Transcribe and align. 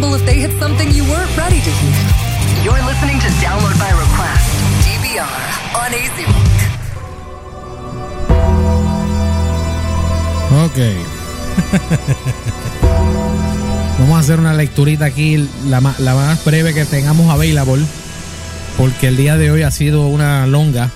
possible 0.00 0.14
if 0.16 0.24
they 0.26 0.40
hit 0.40 0.58
something 0.58 0.90
you 0.92 1.04
weren't 1.04 1.36
ready 1.36 1.60
to 1.60 1.70
hear. 1.70 2.64
You're 2.64 2.82
listening 2.84 3.18
to 3.20 3.28
Download 3.40 3.78
by 3.78 3.90
Request, 3.90 4.46
DVR, 4.84 5.40
on 5.76 5.92
Easy 5.94 6.26
Ok. 10.52 10.78
Vamos 13.98 14.16
a 14.16 14.20
hacer 14.20 14.40
una 14.40 14.54
lecturita 14.54 15.04
aquí, 15.06 15.48
la, 15.66 15.80
la 15.98 16.14
más 16.14 16.44
breve 16.44 16.74
que 16.74 16.84
tengamos 16.84 17.30
available, 17.30 17.84
porque 18.76 19.08
el 19.08 19.16
día 19.16 19.36
de 19.36 19.50
hoy 19.50 19.62
ha 19.62 19.70
sido 19.70 20.06
una 20.06 20.46
longa 20.46 20.90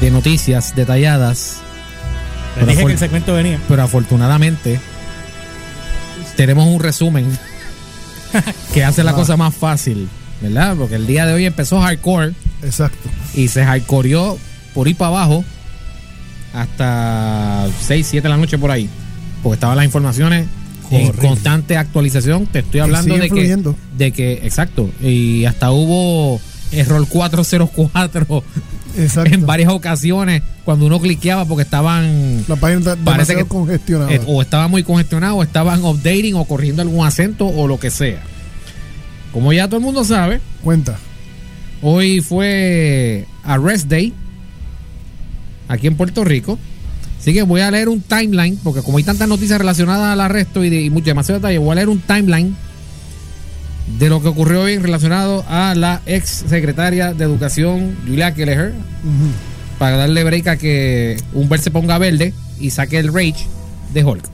de 0.00 0.10
noticias 0.10 0.74
detalladas, 0.76 1.58
Te 2.54 2.60
Pero 2.60 2.66
dije 2.72 2.86
que 2.86 2.92
el 2.92 2.98
segmento 2.98 3.34
venía. 3.34 3.58
pero 3.68 3.82
afortunadamente 3.82 4.80
tenemos 6.36 6.66
un 6.68 6.80
resumen 6.80 7.26
que 8.74 8.84
hace 8.84 9.02
la 9.04 9.10
Ah. 9.12 9.14
cosa 9.14 9.36
más 9.36 9.54
fácil, 9.54 10.08
¿verdad? 10.40 10.76
Porque 10.76 10.94
el 10.96 11.06
día 11.06 11.26
de 11.26 11.32
hoy 11.34 11.44
empezó 11.46 11.80
hardcore 11.80 12.32
Exacto. 12.62 13.08
y 13.34 13.48
se 13.48 13.64
hardcoreó 13.64 14.38
por 14.74 14.88
ir 14.88 14.96
para 14.96 15.08
abajo 15.08 15.44
hasta 16.52 17.66
6, 17.86 18.06
7 18.10 18.22
de 18.22 18.28
la 18.28 18.36
noche 18.36 18.58
por 18.58 18.70
ahí. 18.70 18.88
Porque 19.42 19.54
estaban 19.54 19.76
las 19.76 19.84
informaciones 19.84 20.46
en 20.90 21.06
Correcto. 21.08 21.28
constante 21.28 21.76
actualización. 21.76 22.46
Te 22.46 22.60
estoy 22.60 22.80
hablando 22.80 23.16
de 23.16 23.28
que, 23.28 23.58
de 23.96 24.12
que, 24.12 24.32
exacto, 24.44 24.90
y 25.02 25.44
hasta 25.44 25.70
hubo 25.70 26.40
error 26.72 27.06
404 27.08 28.44
Exacto. 28.96 29.34
en 29.34 29.46
varias 29.46 29.70
ocasiones 29.72 30.42
cuando 30.64 30.86
uno 30.86 31.00
cliqueaba 31.00 31.44
porque 31.44 31.62
estaban 31.62 32.44
La 32.48 32.56
página 32.56 32.96
Parece 32.96 33.36
que- 33.36 33.44
congestionada. 33.44 34.12
eh, 34.12 34.20
o 34.26 34.42
estaba 34.42 34.68
muy 34.68 34.82
congestionado, 34.82 35.36
o 35.36 35.42
estaban 35.42 35.84
updating 35.84 36.34
o 36.34 36.44
corriendo 36.44 36.82
algún 36.82 37.06
acento 37.06 37.46
o 37.46 37.66
lo 37.68 37.78
que 37.78 37.90
sea. 37.90 38.20
Como 39.32 39.52
ya 39.52 39.66
todo 39.68 39.76
el 39.78 39.84
mundo 39.84 40.04
sabe, 40.04 40.40
Cuenta. 40.64 40.98
Hoy 41.80 42.20
fue 42.20 43.26
Arrest 43.44 43.86
Day 43.88 44.12
aquí 45.68 45.86
en 45.86 45.96
Puerto 45.96 46.24
Rico. 46.24 46.58
Así 47.20 47.32
que 47.34 47.42
voy 47.42 47.60
a 47.60 47.70
leer 47.70 47.88
un 47.88 48.00
timeline, 48.00 48.58
porque 48.62 48.80
como 48.82 48.98
hay 48.98 49.04
tantas 49.04 49.28
noticias 49.28 49.58
relacionadas 49.58 50.12
al 50.12 50.20
arresto 50.20 50.64
y, 50.64 50.70
de, 50.70 50.82
y 50.82 50.90
mucho 50.90 51.06
demasiado 51.06 51.40
detalle, 51.40 51.58
voy 51.58 51.72
a 51.72 51.74
leer 51.76 51.88
un 51.88 52.00
timeline 52.00 52.56
de 53.98 54.08
lo 54.08 54.20
que 54.20 54.28
ocurrió 54.28 54.62
hoy 54.62 54.78
relacionado 54.78 55.44
a 55.48 55.74
la 55.74 56.02
ex 56.06 56.44
secretaria 56.48 57.14
de 57.14 57.24
Educación, 57.24 57.96
Julia 58.06 58.34
Kelleher, 58.34 58.72
para 59.78 59.96
darle 59.96 60.24
break 60.24 60.46
a 60.48 60.56
que 60.56 61.16
Humbert 61.32 61.62
se 61.62 61.70
ponga 61.70 61.98
verde 61.98 62.34
y 62.60 62.70
saque 62.70 62.98
el 62.98 63.12
rage 63.12 63.46
de 63.94 64.04
Hulk. 64.04 64.24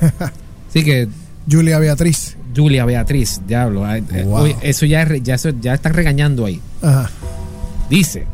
Así 0.70 0.84
que 0.84 1.08
Julia 1.50 1.78
Beatriz. 1.78 2.36
Julia 2.54 2.84
Beatriz, 2.84 3.40
diablo, 3.48 3.84
eh, 3.92 4.02
Wow. 4.24 4.42
oye, 4.42 4.56
eso 4.62 4.86
ya, 4.86 5.04
ya, 5.16 5.34
eso, 5.34 5.50
ya 5.60 5.74
están 5.74 5.92
regañando 5.92 6.46
ahí. 6.46 6.60
Ajá. 6.82 7.10
Dice, 7.90 8.26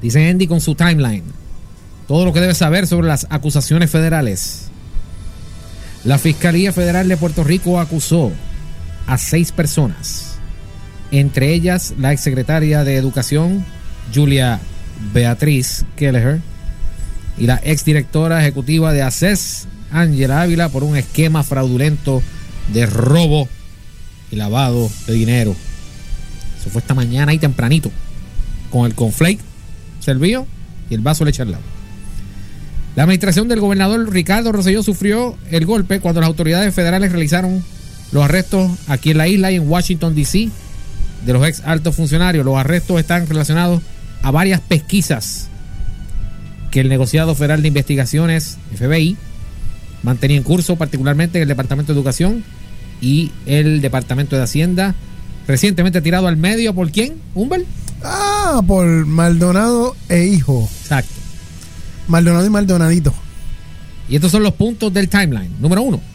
dice 0.00 0.26
Andy 0.30 0.46
con 0.46 0.60
su 0.62 0.74
timeline, 0.74 1.22
todo 2.08 2.24
lo 2.24 2.32
que 2.32 2.40
debe 2.40 2.54
saber 2.54 2.86
sobre 2.86 3.06
las 3.08 3.26
acusaciones 3.28 3.90
federales. 3.90 4.68
La 6.04 6.16
Fiscalía 6.18 6.72
Federal 6.72 7.08
de 7.08 7.16
Puerto 7.18 7.44
Rico 7.44 7.78
acusó 7.80 8.32
a 9.06 9.18
seis 9.18 9.52
personas, 9.52 10.38
entre 11.10 11.52
ellas 11.52 11.94
la 11.98 12.12
exsecretaria 12.12 12.84
de 12.84 12.96
Educación, 12.96 13.64
Julia 14.14 14.60
Beatriz 15.12 15.84
Kelleher, 15.96 16.40
y 17.36 17.46
la 17.46 17.60
exdirectora 17.64 18.40
ejecutiva 18.40 18.92
de 18.92 19.02
ACES, 19.02 19.66
Ángela 19.90 20.42
Ávila, 20.42 20.68
por 20.68 20.84
un 20.84 20.96
esquema 20.96 21.42
fraudulento 21.42 22.22
de 22.72 22.86
robo 22.86 23.48
y 24.30 24.36
lavado 24.36 24.90
de 25.06 25.14
dinero. 25.14 25.54
Eso 26.58 26.70
fue 26.70 26.80
esta 26.80 26.94
mañana 26.94 27.34
y 27.34 27.38
tempranito 27.38 27.90
con 28.70 28.86
el 28.86 28.94
conflake 28.94 29.40
servido 30.00 30.46
y 30.90 30.94
el 30.94 31.00
vaso 31.00 31.24
de 31.24 31.30
leche 31.30 31.42
al 31.42 31.52
lado. 31.52 31.64
La 32.96 33.02
administración 33.02 33.48
del 33.48 33.60
gobernador 33.60 34.08
Ricardo 34.10 34.52
Rosselló 34.52 34.82
sufrió 34.82 35.36
el 35.50 35.66
golpe 35.66 36.00
cuando 36.00 36.20
las 36.20 36.28
autoridades 36.28 36.72
federales 36.74 37.10
realizaron 37.10 37.64
los 38.14 38.24
arrestos 38.24 38.70
aquí 38.86 39.10
en 39.10 39.18
la 39.18 39.26
isla 39.26 39.50
y 39.50 39.56
en 39.56 39.68
Washington, 39.68 40.14
D.C. 40.14 40.48
de 41.26 41.32
los 41.32 41.44
ex 41.46 41.62
altos 41.64 41.96
funcionarios. 41.96 42.44
Los 42.44 42.56
arrestos 42.56 43.00
están 43.00 43.26
relacionados 43.26 43.82
a 44.22 44.30
varias 44.30 44.60
pesquisas 44.60 45.48
que 46.70 46.78
el 46.78 46.88
negociado 46.88 47.34
federal 47.34 47.60
de 47.62 47.68
investigaciones, 47.68 48.56
FBI, 48.76 49.16
mantenía 50.04 50.36
en 50.36 50.44
curso, 50.44 50.76
particularmente 50.76 51.38
en 51.38 51.42
el 51.42 51.48
Departamento 51.48 51.92
de 51.92 51.98
Educación 51.98 52.44
y 53.00 53.32
el 53.46 53.80
Departamento 53.80 54.36
de 54.36 54.42
Hacienda, 54.42 54.94
recientemente 55.48 56.00
tirado 56.00 56.28
al 56.28 56.36
medio 56.36 56.72
por 56.72 56.92
quién? 56.92 57.14
¿Humbert? 57.34 57.66
Ah, 58.04 58.62
por 58.64 58.86
Maldonado 59.06 59.96
e 60.08 60.24
hijo. 60.26 60.68
Exacto. 60.82 61.12
Maldonado 62.06 62.46
y 62.46 62.50
Maldonadito. 62.50 63.12
Y 64.08 64.14
estos 64.14 64.30
son 64.30 64.44
los 64.44 64.54
puntos 64.54 64.92
del 64.94 65.08
timeline. 65.08 65.50
Número 65.60 65.82
uno. 65.82 66.13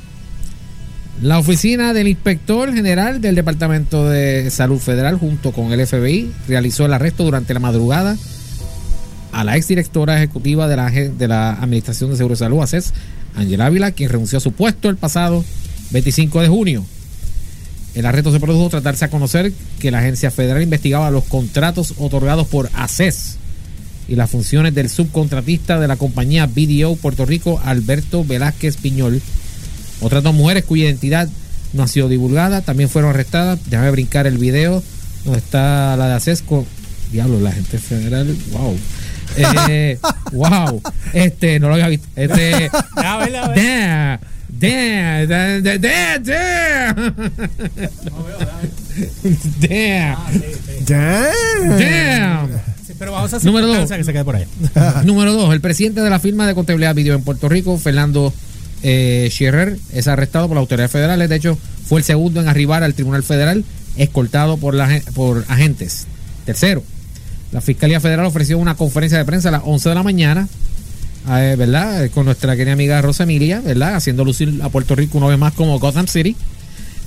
La 1.21 1.37
oficina 1.37 1.93
del 1.93 2.07
inspector 2.07 2.73
general 2.73 3.19
del 3.19 3.35
Departamento 3.35 4.09
de 4.09 4.49
Salud 4.51 4.79
Federal 4.79 5.17
junto 5.17 5.51
con 5.51 5.73
el 5.73 5.85
FBI 5.85 6.31
realizó 6.47 6.85
el 6.85 6.93
arresto 6.93 7.25
durante 7.25 7.53
la 7.53 7.59
madrugada 7.59 8.17
a 9.33 9.43
la 9.43 9.57
exdirectora 9.57 10.15
ejecutiva 10.15 10.69
de 10.69 10.77
la, 10.77 10.89
de 10.89 11.27
la 11.27 11.51
Administración 11.51 12.11
de 12.11 12.15
Seguro 12.15 12.35
de 12.35 12.39
Salud, 12.39 12.61
ACES, 12.61 12.93
Angela 13.35 13.65
Ávila, 13.65 13.91
quien 13.91 14.09
renunció 14.09 14.37
a 14.37 14.41
su 14.41 14.53
puesto 14.53 14.87
el 14.87 14.95
pasado 14.95 15.43
25 15.91 16.41
de 16.41 16.47
junio. 16.47 16.85
El 17.95 18.05
arresto 18.05 18.31
se 18.31 18.39
produjo 18.39 18.69
tras 18.69 19.03
a 19.03 19.09
conocer 19.09 19.51
que 19.79 19.91
la 19.91 19.99
agencia 19.99 20.31
federal 20.31 20.63
investigaba 20.63 21.11
los 21.11 21.25
contratos 21.25 21.95
otorgados 21.97 22.47
por 22.47 22.69
ACES 22.73 23.35
y 24.07 24.15
las 24.15 24.29
funciones 24.29 24.73
del 24.73 24.89
subcontratista 24.89 25.81
de 25.81 25.87
la 25.89 25.97
compañía 25.97 26.47
BDO 26.47 26.95
Puerto 26.95 27.25
Rico, 27.25 27.59
Alberto 27.65 28.23
Velázquez 28.23 28.77
Piñol. 28.77 29.21
Otras 30.01 30.23
dos 30.23 30.33
mujeres 30.33 30.63
cuya 30.63 30.85
identidad 30.85 31.27
no 31.73 31.83
ha 31.83 31.87
sido 31.87 32.09
divulgada 32.09 32.61
también 32.61 32.89
fueron 32.89 33.11
arrestadas. 33.11 33.59
Déjame 33.69 33.91
brincar 33.91 34.27
el 34.27 34.37
video 34.37 34.83
donde 35.25 35.39
está 35.39 35.95
la 35.97 36.07
de 36.07 36.13
Acesco. 36.15 36.65
Diablo, 37.11 37.39
la 37.39 37.51
gente 37.51 37.79
federal, 37.79 38.35
wow. 38.51 38.77
Eh, 39.35 39.97
wow, 40.31 40.81
este 41.13 41.59
no 41.59 41.67
lo 41.67 41.73
había 41.73 41.87
visto. 41.87 42.07
Este, 42.15 42.69
a 42.95 43.17
ver, 43.17 43.35
a 43.35 43.47
ver. 43.47 44.19
Damn, 44.49 45.27
damn, 45.27 45.63
damn, 45.63 45.81
damn, 45.81 46.23
damn. 46.23 46.95
No 48.05 48.23
veo, 48.23 48.37
ah, 48.41 48.61
damn. 49.59 50.17
Damn. 50.85 51.79
Damn. 51.79 52.49
Pero 52.99 53.13
vamos 53.13 53.33
a 53.33 53.37
hacer 53.37 53.47
Número 53.47 53.67
dos. 53.67 53.89
Que 53.89 54.03
se 54.03 54.11
quede 54.11 54.25
por 54.25 54.35
ahí. 54.35 54.45
Número 55.05 55.31
dos. 55.31 55.53
El 55.53 55.61
presidente 55.61 56.01
de 56.01 56.09
la 56.09 56.19
firma 56.19 56.45
de 56.45 56.53
contabilidad 56.53 56.93
video 56.93 57.15
en 57.15 57.23
Puerto 57.23 57.47
Rico, 57.47 57.77
Fernando 57.77 58.33
eh, 58.83 59.27
Scherer, 59.31 59.77
es 59.93 60.07
arrestado 60.07 60.47
por 60.47 60.55
las 60.55 60.61
autoridades 60.61 60.91
federales. 60.91 61.29
De 61.29 61.35
hecho, 61.35 61.57
fue 61.85 61.99
el 61.99 62.05
segundo 62.05 62.41
en 62.41 62.47
arribar 62.47 62.83
al 62.83 62.93
Tribunal 62.93 63.23
Federal, 63.23 63.63
escoltado 63.97 64.57
por, 64.57 64.73
la, 64.73 65.01
por 65.13 65.43
agentes. 65.47 66.05
Tercero, 66.45 66.83
la 67.51 67.61
Fiscalía 67.61 67.99
Federal 67.99 68.25
ofreció 68.25 68.57
una 68.57 68.75
conferencia 68.75 69.17
de 69.17 69.25
prensa 69.25 69.49
a 69.49 69.53
las 69.53 69.61
11 69.65 69.89
de 69.89 69.95
la 69.95 70.03
mañana, 70.03 70.47
eh, 71.29 71.55
¿verdad? 71.57 72.05
Eh, 72.05 72.09
Con 72.09 72.25
nuestra 72.25 72.55
querida 72.55 72.73
amiga 72.73 73.01
Rosa 73.01 73.23
Emilia, 73.23 73.61
¿verdad? 73.61 73.95
Haciendo 73.95 74.23
lucir 74.23 74.59
a 74.63 74.69
Puerto 74.69 74.95
Rico 74.95 75.17
una 75.17 75.27
vez 75.27 75.37
más 75.37 75.53
como 75.53 75.77
Gotham 75.79 76.07
City, 76.07 76.35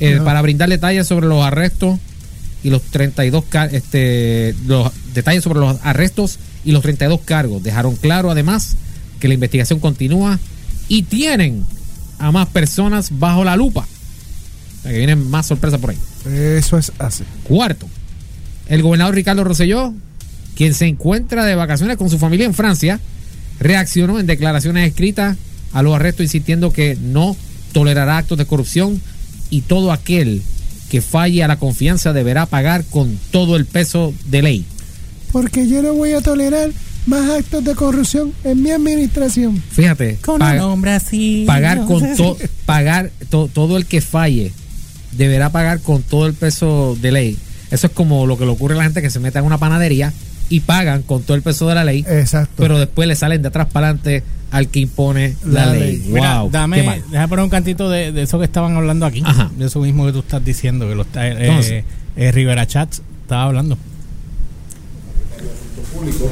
eh, 0.00 0.20
para 0.24 0.42
brindar 0.42 0.68
detalles 0.68 1.06
sobre 1.06 1.26
los 1.26 1.44
arrestos 1.44 1.98
y 2.64 2.70
los 2.70 2.82
32 2.82 3.44
car- 3.48 3.74
este 3.74 4.54
los 4.66 4.90
detalles 5.14 5.42
sobre 5.44 5.60
los 5.60 5.78
arrestos 5.82 6.38
y 6.64 6.72
los 6.72 6.82
32 6.82 7.20
cargos. 7.24 7.62
Dejaron 7.62 7.94
claro 7.96 8.30
además 8.30 8.76
que 9.20 9.28
la 9.28 9.34
investigación 9.34 9.78
continúa 9.80 10.38
y 10.92 11.04
tienen 11.04 11.64
a 12.18 12.32
más 12.32 12.48
personas 12.48 13.18
bajo 13.18 13.44
la 13.44 13.56
lupa. 13.56 13.80
O 13.80 14.82
sea, 14.82 14.92
que 14.92 14.98
vienen 14.98 15.26
más 15.30 15.46
sorpresas 15.46 15.80
por 15.80 15.88
ahí. 15.88 15.98
Eso 16.26 16.76
es 16.76 16.92
así. 16.98 17.24
Cuarto, 17.44 17.88
el 18.68 18.82
gobernador 18.82 19.14
Ricardo 19.14 19.42
Rosselló, 19.42 19.94
quien 20.54 20.74
se 20.74 20.84
encuentra 20.84 21.46
de 21.46 21.54
vacaciones 21.54 21.96
con 21.96 22.10
su 22.10 22.18
familia 22.18 22.44
en 22.44 22.52
Francia, 22.52 23.00
reaccionó 23.58 24.20
en 24.20 24.26
declaraciones 24.26 24.86
escritas 24.86 25.38
a 25.72 25.82
los 25.82 25.94
arrestos 25.94 26.24
insistiendo 26.24 26.74
que 26.74 26.98
no 27.00 27.38
tolerará 27.72 28.18
actos 28.18 28.36
de 28.36 28.44
corrupción 28.44 29.00
y 29.48 29.62
todo 29.62 29.92
aquel 29.92 30.42
que 30.90 31.00
falle 31.00 31.42
a 31.42 31.48
la 31.48 31.58
confianza 31.58 32.12
deberá 32.12 32.44
pagar 32.44 32.84
con 32.84 33.18
todo 33.30 33.56
el 33.56 33.64
peso 33.64 34.12
de 34.26 34.42
ley. 34.42 34.66
Porque 35.32 35.66
yo 35.66 35.80
no 35.80 35.94
voy 35.94 36.12
a 36.12 36.20
tolerar 36.20 36.70
más 37.06 37.30
actos 37.30 37.64
de 37.64 37.74
corrupción 37.74 38.32
en 38.44 38.62
mi 38.62 38.70
administración. 38.70 39.62
Fíjate, 39.70 40.16
Con 40.24 40.40
un 40.42 40.56
nombre 40.56 40.92
así. 40.92 41.44
pagar 41.46 41.78
no 41.78 41.86
con 41.86 42.16
to- 42.16 42.36
pagar 42.66 43.10
to- 43.28 43.48
todo 43.52 43.76
el 43.76 43.86
que 43.86 44.00
falle 44.00 44.52
deberá 45.12 45.50
pagar 45.50 45.80
con 45.80 46.02
todo 46.02 46.26
el 46.26 46.34
peso 46.34 46.96
de 47.00 47.12
ley. 47.12 47.36
Eso 47.70 47.86
es 47.86 47.92
como 47.92 48.26
lo 48.26 48.38
que 48.38 48.44
le 48.44 48.50
ocurre 48.52 48.74
a 48.74 48.78
la 48.78 48.84
gente 48.84 49.02
que 49.02 49.10
se 49.10 49.18
mete 49.18 49.38
en 49.38 49.44
una 49.44 49.58
panadería 49.58 50.12
y 50.48 50.60
pagan 50.60 51.02
con 51.02 51.22
todo 51.22 51.34
el 51.36 51.42
peso 51.42 51.66
de 51.68 51.74
la 51.74 51.84
ley, 51.84 52.04
Exacto. 52.08 52.52
pero 52.56 52.78
después 52.78 53.08
le 53.08 53.16
salen 53.16 53.40
de 53.42 53.48
atrás 53.48 53.68
para 53.72 53.88
adelante 53.88 54.22
al 54.50 54.68
que 54.68 54.80
impone 54.80 55.34
la, 55.46 55.66
La 55.66 55.72
ley. 55.72 55.80
ley. 55.98 56.02
Mira, 56.08 56.40
Wow, 56.42 56.50
qué 56.50 56.58
dame, 56.58 56.82
mal. 56.82 57.02
déjame 57.10 57.28
poner 57.28 57.44
un 57.44 57.50
cantito 57.50 57.88
de, 57.88 58.12
de 58.12 58.22
eso 58.22 58.38
que 58.38 58.44
estaban 58.44 58.76
hablando 58.76 59.06
aquí. 59.06 59.22
Ajá. 59.24 59.50
De 59.56 59.64
eso 59.66 59.80
mismo 59.80 60.04
que 60.06 60.12
tú 60.12 60.18
estás 60.18 60.44
diciendo, 60.44 60.86
que 60.88 60.94
lo 60.94 61.02
está, 61.02 61.26
eh, 61.26 61.36
Entonces. 61.48 61.84
eh, 62.16 62.32
Rivera 62.32 62.66
Chats 62.66 63.00
estaba 63.22 63.44
hablando. 63.44 63.78
público 65.94 66.30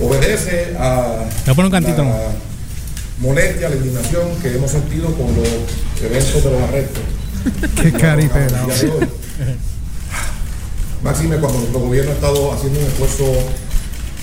obedece 0.00 0.76
a 0.78 1.26
un 1.56 1.70
cantito, 1.70 2.02
la 2.02 2.32
molestia, 3.20 3.68
la 3.68 3.76
indignación 3.76 4.28
que 4.42 4.54
hemos 4.54 4.70
sentido 4.70 5.06
con 5.14 5.26
los 5.36 5.48
eventos 6.02 6.44
de 6.44 6.50
los 6.50 6.62
arrestos. 6.62 7.02
Qué. 7.76 8.92
Máxime 11.02 11.36
cuando 11.38 11.58
nuestro 11.60 11.80
gobierno 11.80 12.10
ha 12.10 12.14
estado 12.14 12.52
haciendo 12.52 12.78
un 12.78 12.86
esfuerzo 12.86 13.24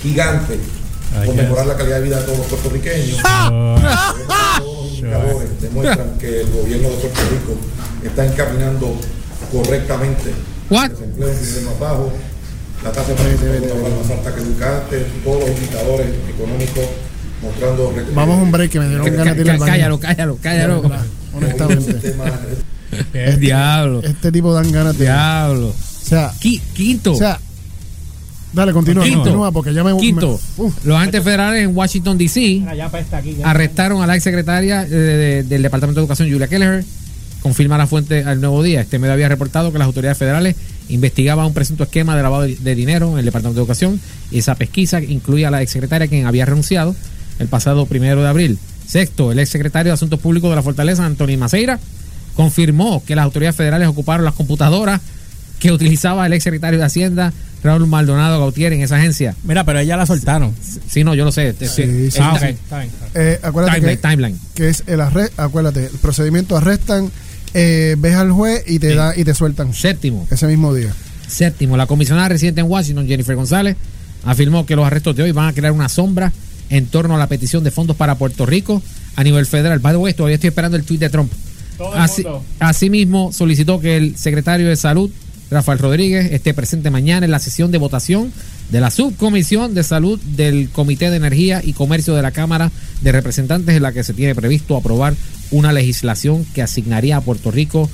gigante 0.02 0.58
Ay, 1.18 1.26
por 1.26 1.34
mejorar 1.34 1.66
la 1.66 1.76
calidad 1.76 1.96
de 1.96 2.02
vida 2.04 2.20
de 2.20 2.24
todos 2.24 2.38
los 2.38 2.46
puertorriqueños. 2.46 3.18
Ah, 3.24 4.14
Todos 4.58 4.76
los 4.76 4.98
indicadores 4.98 5.60
demuestran 5.60 6.18
que 6.18 6.40
el 6.42 6.50
gobierno 6.52 6.88
de 6.90 6.96
Puerto 6.96 7.20
Rico 7.30 7.56
está 8.04 8.26
encaminando 8.26 8.94
correctamente. 9.50 10.32
What? 10.70 10.84
El 10.84 10.90
desempleo 10.90 11.28
es 11.28 11.38
un 11.40 11.46
nivel 11.48 11.64
más 11.64 11.80
bajo, 11.80 12.12
la 12.84 12.92
tasa 12.92 13.12
de 13.12 13.60
más 13.98 14.10
alta 14.10 14.34
que 14.34 14.40
nunca 14.42 14.78
antes, 14.78 15.06
todos 15.24 15.40
los 15.40 15.50
indicadores 15.50 16.06
económicos 16.28 16.84
mostrando 17.42 17.94
Vamos 18.14 18.38
a 18.38 18.42
un 18.42 18.52
break 18.52 18.70
que 18.70 18.80
me 18.80 18.88
dieron 18.88 19.06
ganas 19.16 19.36
de 19.36 19.42
ir 19.42 19.50
al 19.50 19.58
baño. 19.58 19.72
Cállalo, 19.72 20.00
cállalo, 20.00 20.38
cállalo. 20.40 20.82
De 20.82 21.36
Honestamente. 21.36 21.92
sistema 21.92 22.24
El 23.12 23.38
diablo, 23.40 24.02
Este 24.02 24.32
tipo 24.32 24.52
dan 24.52 24.70
ganas 24.72 24.96
de. 24.98 25.04
diablo. 25.04 25.68
O 25.68 25.74
sea, 26.08 26.32
Qui- 26.40 26.60
Quinto. 26.74 27.12
o 27.12 27.16
sea. 27.16 27.38
Dale, 28.50 28.72
continúa, 28.72 29.04
Quinto. 29.04 29.20
continúa, 29.20 29.52
porque 29.52 29.74
ya 29.74 29.84
me. 29.84 29.94
Quinto, 29.98 30.40
me- 30.56 30.70
los 30.84 30.96
agentes 30.96 31.22
federales 31.22 31.64
en 31.64 31.76
Washington, 31.76 32.16
D.C. 32.16 32.60
ya. 32.74 32.90
arrestaron 33.44 34.02
a 34.02 34.06
la 34.06 34.16
exsecretaria 34.16 34.84
eh, 34.84 34.88
de- 34.88 35.42
del 35.42 35.62
Departamento 35.62 36.00
de 36.00 36.04
Educación, 36.04 36.30
Julia 36.30 36.48
Kelleher. 36.48 36.82
Confirma 37.42 37.78
la 37.78 37.86
fuente 37.86 38.24
al 38.24 38.40
nuevo 38.40 38.62
día. 38.62 38.80
Este 38.80 38.98
medio 38.98 39.14
había 39.14 39.28
reportado 39.28 39.72
que 39.72 39.78
las 39.78 39.86
autoridades 39.86 40.18
federales 40.18 40.56
investigaban 40.88 41.46
un 41.46 41.54
presunto 41.54 41.84
esquema 41.84 42.16
de 42.16 42.22
lavado 42.22 42.42
de, 42.42 42.74
dinero 42.74 43.12
en 43.12 43.18
el 43.18 43.24
Departamento 43.24 43.60
de 43.60 43.62
Educación. 43.62 44.00
Y 44.30 44.38
esa 44.38 44.54
pesquisa 44.54 45.00
incluía 45.00 45.48
a 45.48 45.50
la 45.50 45.62
exsecretaria, 45.62 46.08
quien 46.08 46.26
había 46.26 46.44
renunciado 46.44 46.96
el 47.38 47.48
pasado 47.48 47.86
primero 47.86 48.22
de 48.22 48.28
abril. 48.28 48.58
Sexto, 48.86 49.32
el 49.32 49.38
exsecretario 49.38 49.90
de 49.90 49.94
Asuntos 49.94 50.18
Públicos 50.18 50.50
de 50.50 50.56
la 50.56 50.62
Fortaleza, 50.62 51.04
Anthony 51.04 51.36
Maceira, 51.38 51.78
confirmó 52.34 53.02
que 53.04 53.14
las 53.14 53.24
autoridades 53.24 53.56
federales 53.56 53.88
ocuparon 53.88 54.24
las 54.24 54.34
computadoras 54.34 55.00
que 55.58 55.72
utilizaba 55.72 56.26
el 56.26 56.32
exsecretario 56.32 56.78
de 56.78 56.84
Hacienda, 56.84 57.32
Raúl 57.62 57.86
Maldonado 57.86 58.38
Gautier, 58.38 58.72
en 58.72 58.82
esa 58.82 58.96
agencia. 58.96 59.34
Mira, 59.42 59.64
pero 59.64 59.80
ella 59.80 59.96
la 59.96 60.06
soltaron. 60.06 60.54
Sí, 60.88 61.02
no, 61.02 61.14
yo 61.14 61.24
lo 61.24 61.32
sé. 61.32 61.54
Sí, 61.58 61.66
sí, 61.66 62.10
sí, 62.10 62.18
ah, 62.22 62.38
eh, 63.14 63.40
acuérdate 63.42 63.80
Timeline, 63.80 63.96
que, 63.96 64.08
timeline. 64.08 64.40
que 64.54 64.68
es 64.68 64.84
el 64.86 65.00
arresto. 65.00 65.42
Acuérdate, 65.42 65.86
el 65.86 65.98
procedimiento 65.98 66.56
arrestan, 66.56 67.10
eh, 67.54 67.96
ves 67.98 68.14
al 68.14 68.30
juez 68.32 68.62
y 68.66 68.78
te 68.78 68.90
Sí. 68.90 68.94
da 68.96 69.14
y 69.16 69.24
te 69.24 69.34
sueltan 69.34 69.72
Séptimo. 69.74 70.26
ese 70.30 70.46
mismo 70.46 70.74
día. 70.74 70.92
Séptimo, 71.26 71.76
la 71.76 71.86
comisionada 71.86 72.28
residente 72.28 72.60
en 72.60 72.66
Washington, 72.68 73.06
Jennifer 73.06 73.36
González, 73.36 73.76
afirmó 74.24 74.64
que 74.66 74.76
los 74.76 74.86
arrestos 74.86 75.14
de 75.16 75.22
hoy 75.24 75.32
van 75.32 75.48
a 75.48 75.52
crear 75.52 75.72
una 75.72 75.88
sombra 75.88 76.32
en 76.70 76.86
torno 76.86 77.14
a 77.14 77.18
la 77.18 77.26
petición 77.26 77.64
de 77.64 77.70
fondos 77.70 77.96
para 77.96 78.14
Puerto 78.16 78.44
Rico 78.46 78.82
a 79.16 79.24
nivel 79.24 79.46
federal. 79.46 79.78
By 79.78 79.92
the 79.94 79.98
way, 79.98 80.14
todavía 80.14 80.34
estoy 80.36 80.48
esperando 80.48 80.76
el 80.76 80.84
tweet 80.84 80.98
de 80.98 81.10
Trump. 81.10 81.30
Todo 81.76 81.94
el 81.94 82.00
Así, 82.00 82.22
mundo. 82.22 82.44
asimismo, 82.60 83.32
solicitó 83.32 83.80
que 83.80 83.96
el 83.96 84.16
secretario 84.16 84.68
de 84.68 84.76
Salud, 84.76 85.10
Rafael 85.50 85.78
Rodríguez, 85.78 86.32
esté 86.32 86.52
presente 86.54 86.90
mañana 86.90 87.24
en 87.26 87.30
la 87.30 87.38
sesión 87.38 87.70
de 87.70 87.78
votación 87.78 88.32
de 88.70 88.80
la 88.80 88.90
subcomisión 88.90 89.74
de 89.74 89.82
salud 89.82 90.20
del 90.20 90.68
Comité 90.70 91.10
de 91.10 91.16
Energía 91.16 91.62
y 91.64 91.72
Comercio 91.72 92.14
de 92.14 92.22
la 92.22 92.32
Cámara 92.32 92.70
de 93.00 93.12
Representantes, 93.12 93.74
en 93.74 93.82
la 93.82 93.92
que 93.92 94.04
se 94.04 94.14
tiene 94.14 94.34
previsto 94.34 94.76
aprobar 94.76 95.14
una 95.50 95.72
legislación 95.72 96.44
que 96.54 96.62
asignaría 96.62 97.16
a 97.16 97.20
Puerto 97.20 97.50
Rico 97.50 97.88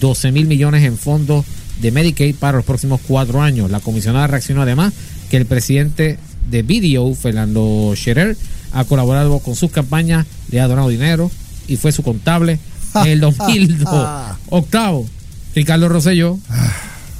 12 0.00 0.32
mil 0.32 0.46
millones 0.46 0.84
en 0.84 0.96
fondos 0.96 1.44
de 1.80 1.90
Medicaid 1.90 2.36
para 2.36 2.56
los 2.56 2.64
próximos 2.64 3.00
cuatro 3.06 3.42
años. 3.42 3.70
La 3.70 3.80
comisionada 3.80 4.26
reaccionó 4.26 4.62
además 4.62 4.92
que 5.30 5.36
el 5.36 5.46
presidente 5.46 6.18
de 6.50 6.62
BDO, 6.62 7.14
Fernando 7.14 7.92
Scherer, 7.94 8.36
ha 8.72 8.84
colaborado 8.84 9.38
con 9.40 9.54
sus 9.54 9.70
campañas, 9.70 10.26
le 10.50 10.60
ha 10.60 10.68
donado 10.68 10.88
dinero 10.88 11.30
y 11.68 11.76
fue 11.76 11.92
su 11.92 12.02
contable 12.02 12.58
en 12.94 13.06
el 13.06 13.20
2002. 13.20 14.08
Octavo, 14.48 15.06
Ricardo 15.54 15.88
Rosselló, 15.88 16.38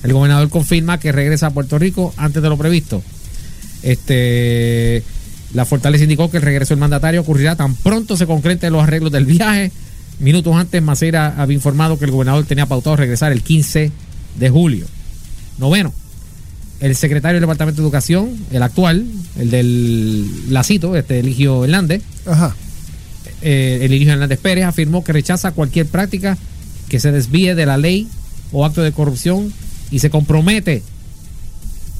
el 0.06 0.12
gobernador 0.12 0.48
confirma 0.50 1.00
que 1.00 1.10
regresa 1.10 1.48
a 1.48 1.50
Puerto 1.50 1.80
Rico 1.80 2.14
antes 2.16 2.40
de 2.40 2.48
lo 2.48 2.56
previsto. 2.56 3.02
Este, 3.82 5.02
la 5.52 5.64
Fortaleza 5.64 6.04
indicó 6.04 6.30
que 6.30 6.36
el 6.36 6.44
regreso 6.44 6.74
del 6.74 6.80
mandatario 6.80 7.20
ocurrirá 7.22 7.56
tan 7.56 7.74
pronto 7.74 8.16
se 8.16 8.24
concreten 8.24 8.72
los 8.72 8.84
arreglos 8.84 9.10
del 9.10 9.26
viaje. 9.26 9.72
Minutos 10.20 10.54
antes, 10.54 10.80
Maceira 10.80 11.34
había 11.36 11.56
informado 11.56 11.98
que 11.98 12.04
el 12.04 12.12
gobernador 12.12 12.44
tenía 12.44 12.66
pautado 12.66 12.94
regresar 12.94 13.32
el 13.32 13.42
15 13.42 13.90
de 14.38 14.48
julio. 14.48 14.86
Noveno, 15.58 15.92
el 16.78 16.94
secretario 16.94 17.34
del 17.34 17.42
Departamento 17.42 17.82
de 17.82 17.86
Educación, 17.88 18.30
el 18.52 18.62
actual, 18.62 19.06
el 19.36 19.50
del 19.50 20.52
Lacito, 20.52 20.94
este 20.94 21.18
Eligio 21.18 21.64
Hernández, 21.64 22.02
Ajá. 22.26 22.54
eh, 23.42 23.78
el 23.82 23.92
Eligio 23.92 24.12
Hernández 24.12 24.38
Pérez 24.38 24.66
afirmó 24.66 25.02
que 25.02 25.12
rechaza 25.12 25.50
cualquier 25.50 25.86
práctica 25.86 26.38
que 26.88 27.00
se 27.00 27.10
desvíe 27.10 27.56
de 27.56 27.66
la 27.66 27.76
ley 27.76 28.06
o 28.52 28.64
acto 28.64 28.82
de 28.82 28.92
corrupción 28.92 29.52
y 29.90 29.98
se 29.98 30.10
compromete, 30.10 30.82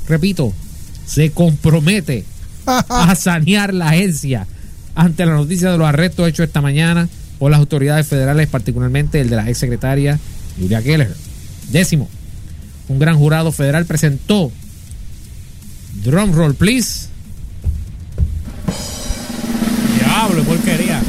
repito, 0.08 0.52
se 1.06 1.30
compromete 1.30 2.24
a 2.66 3.14
sanear 3.14 3.72
la 3.72 3.90
agencia 3.90 4.46
ante 4.94 5.26
la 5.26 5.34
noticia 5.34 5.70
de 5.70 5.78
los 5.78 5.86
arrestos 5.86 6.28
hechos 6.28 6.46
esta 6.46 6.60
mañana 6.60 7.08
por 7.38 7.50
las 7.50 7.60
autoridades 7.60 8.06
federales, 8.06 8.48
particularmente 8.48 9.20
el 9.20 9.28
de 9.28 9.36
la 9.36 9.48
exsecretaria 9.48 10.18
Julia 10.58 10.82
Keller. 10.82 11.14
Décimo, 11.70 12.08
un 12.88 12.98
gran 12.98 13.16
jurado 13.16 13.52
federal 13.52 13.84
presentó, 13.84 14.50
drum 16.02 16.32
roll 16.32 16.54
please, 16.54 17.08
Diablo, 19.98 20.42
porquería. 20.44 21.02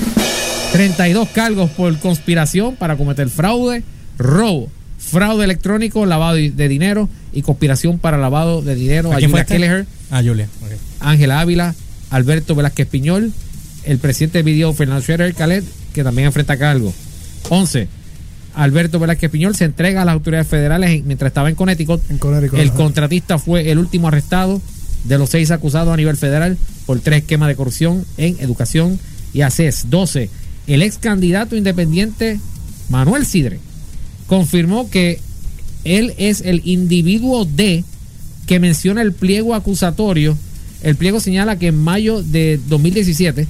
32 0.74 1.30
cargos 1.30 1.70
por 1.72 1.98
conspiración 2.00 2.76
para 2.76 2.98
cometer 2.98 3.30
fraude, 3.30 3.84
robo, 4.18 4.70
fraude 5.09 5.44
electrónico, 5.45 6.06
lavado 6.06 6.36
de 6.36 6.68
dinero 6.68 7.09
y 7.33 7.42
conspiración 7.42 8.00
para 8.00 8.18
lavado 8.18 8.62
de 8.62 8.75
dinero 8.75 9.12
a 9.12 9.18
¿A 9.18 9.19
Julia 9.21 9.42
este? 9.42 9.54
Kelleher, 9.56 9.86
Ah, 10.12 10.21
Julia. 10.24 10.48
Ángela 11.00 11.39
Ávila, 11.42 11.75
Alberto 12.09 12.56
Velázquez 12.56 12.88
Piñol, 12.88 13.31
el 13.83 13.98
presidente 14.00 14.38
del 14.39 14.45
video 14.45 14.74
Fernando 14.74 15.01
Scherer 15.01 15.33
Calet, 15.33 15.63
que 15.94 16.04
también 16.04 16.27
enfrenta 16.27 16.57
cargos. 16.57 16.94
11. 17.50 17.88
Alberto 18.56 18.99
Velázquez 18.99 19.30
Piñol 19.30 19.56
se 19.56 19.66
entrega 19.66 20.02
a 20.02 20.06
las 20.06 20.14
autoridades 20.14 20.47
federales 20.47 20.90
en- 20.90 21.06
mientras 21.07 21.30
estaba 21.30 21.49
en 21.49 21.56
Connecticut. 21.56 22.02
En 22.09 22.18
Connecticut, 22.18 22.59
el 22.59 22.69
ajá. 22.69 22.78
contratista 22.78 23.37
fue 23.37 23.69
el 23.71 23.78
último 23.78 24.07
arrestado 24.07 24.61
de 25.04 25.18
los 25.18 25.30
seis 25.30 25.52
acusados 25.52 25.94
a 25.94 25.97
nivel 25.97 26.18
federal 26.18 26.57
por 26.85 26.99
tres 26.99 27.21
esquemas 27.21 27.49
de 27.49 27.56
corrupción 27.56 28.04
en 28.18 28.35
educación 28.40 28.99
y 29.33 29.42
ACES. 29.42 29.90
12. 29.90 30.30
El 30.66 30.81
ex 30.81 30.97
candidato 30.97 31.56
independiente 31.56 32.40
Manuel 32.90 33.26
Sidre 33.26 33.59
confirmó 34.28 34.90
que 34.90 35.19
él 35.84 36.14
es 36.18 36.42
el 36.42 36.62
individuo 36.66 37.46
D 37.46 37.84
que 38.46 38.60
menciona 38.60 39.02
el 39.02 39.14
pliego 39.14 39.56
acusatorio. 39.56 40.38
El 40.84 40.96
pliego 40.96 41.19
señala 41.19 41.57
que 41.57 41.68
en 41.68 41.78
mayo 41.78 42.22
de 42.22 42.60
2017, 42.68 43.48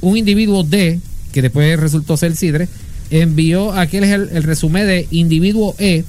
un 0.00 0.16
individuo 0.16 0.62
D, 0.64 1.00
que 1.32 1.42
después 1.42 1.78
resultó 1.78 2.16
ser 2.16 2.36
Sidre, 2.36 2.68
envió 3.10 3.72
aquel 3.72 4.04
el, 4.04 4.28
el 4.32 4.42
resumen 4.42 4.86
de 4.86 5.06
individuo 5.10 5.74
E, 5.78 6.04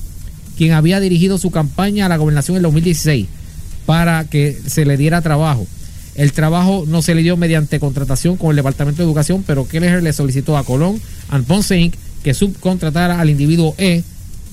quien 0.58 0.72
había 0.72 1.00
dirigido 1.00 1.38
su 1.38 1.52
campaña 1.52 2.06
a 2.06 2.10
la 2.10 2.18
gobernación 2.18 2.56
en 2.56 2.60
el 2.60 2.64
2016 2.64 3.28
para 3.86 4.26
que 4.26 4.58
se 4.66 4.86
le 4.86 4.98
diera 4.98 5.22
trabajo. 5.22 5.68
El 6.16 6.32
trabajo 6.32 6.86
no 6.88 7.02
se 7.02 7.14
le 7.14 7.24
dio 7.24 7.36
mediante 7.36 7.80
contratación 7.80 8.38
con 8.38 8.52
el 8.52 8.56
Departamento 8.56 9.02
de 9.02 9.08
Educación, 9.08 9.44
pero 9.46 9.68
Kelleher 9.68 10.02
le 10.02 10.14
solicitó 10.14 10.58
a 10.58 10.64
Colón 10.64 11.00
and 11.30 11.46
Ponce 11.46 11.78
Inc. 11.78 11.96
que 12.26 12.34
subcontratara 12.34 13.22
al 13.22 13.30
individuo 13.30 13.76
E, 13.78 14.04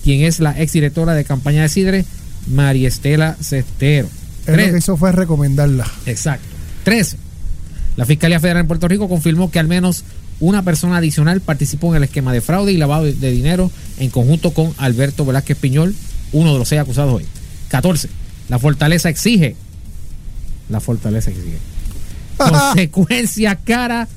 quien 0.05 0.25
es 0.25 0.41
la 0.41 0.51
exdirectora 0.61 1.15
de 1.15 1.25
campaña 1.25 1.63
de 1.63 1.71
Sidre, 1.71 2.05
María 2.47 2.87
Estela 2.87 3.35
Cestero. 3.41 4.11
Lo 4.47 4.53
Tres- 4.53 4.73
que 4.73 4.79
hizo 4.79 4.99
fue 4.99 5.11
recomendarla. 5.11 5.91
Exacto. 6.05 6.47
13. 6.85 7.17
La 7.97 8.05
Fiscalía 8.05 8.41
Federal 8.41 8.61
en 8.61 8.67
Puerto 8.67 8.89
Rico 8.89 9.09
confirmó 9.09 9.51
que 9.51 9.59
al 9.59 9.69
menos 9.69 10.05
una 10.39 10.63
persona 10.63 10.99
adicional 10.99 11.41
participó 11.41 11.89
en 11.93 11.97
el 11.97 12.05
esquema 12.05 12.31
de 12.35 12.43
fraude 12.43 12.73
y 12.73 12.77
lavado 12.77 13.05
de- 13.05 13.15
de 13.15 13.31
dinero 13.31 13.71
en 13.99 14.11
conjunto 14.11 14.51
con 14.53 14.75
Alberto 14.77 15.25
Velázquez 15.25 15.57
Piñol, 15.57 15.95
uno 16.33 16.53
de 16.53 16.59
los 16.59 16.69
seis 16.69 16.83
acusados 16.83 17.15
hoy. 17.15 17.25
14. 17.69 18.11
La 18.51 18.59
Fortaleza 18.59 19.09
exige. 19.09 19.57
La 20.69 20.81
Fortaleza 20.81 21.31
exige. 21.31 21.57
Consecuencias 22.37 23.57
cara 23.65 24.09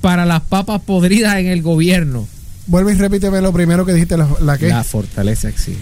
para 0.00 0.26
las 0.26 0.40
papas 0.42 0.80
podridas 0.82 1.36
en 1.36 1.46
el 1.46 1.62
gobierno. 1.62 2.26
Vuelve 2.68 2.92
y 2.92 2.94
repíteme 2.96 3.40
lo 3.40 3.52
primero 3.52 3.84
que 3.84 3.92
dijiste, 3.92 4.16
la, 4.16 4.28
la 4.40 4.56
que. 4.58 4.68
La 4.68 4.84
Fortaleza 4.84 5.48
exige. 5.48 5.78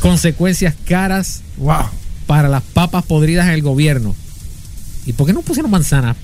Consecuencias 0.00 0.74
caras 0.86 1.42
Wow. 1.56 1.84
para 2.26 2.48
las 2.48 2.62
papas 2.62 3.04
podridas 3.04 3.46
en 3.46 3.52
el 3.54 3.62
gobierno. 3.62 4.14
¿Y 5.06 5.12
por 5.12 5.26
qué 5.26 5.32
no 5.32 5.42
pusieron 5.42 5.70
manzana? 5.70 6.14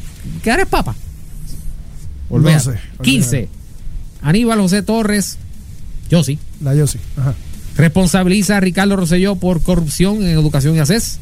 ¿Qué 0.42 0.50
es 0.50 0.66
papa? 0.66 0.94
Sé, 2.60 2.74
15. 3.02 3.48
Aníbal 4.22 4.60
José 4.60 4.82
Torres, 4.82 5.38
yo 6.10 6.22
sí, 6.22 6.38
La 6.62 6.74
yo 6.74 6.86
sí. 6.86 6.98
Ajá. 7.16 7.34
responsabiliza 7.76 8.58
a 8.58 8.60
Ricardo 8.60 8.94
Rosselló 8.96 9.36
por 9.36 9.62
corrupción 9.62 10.16
en 10.22 10.28
educación 10.28 10.76
y 10.76 10.78
ACES. 10.78 11.18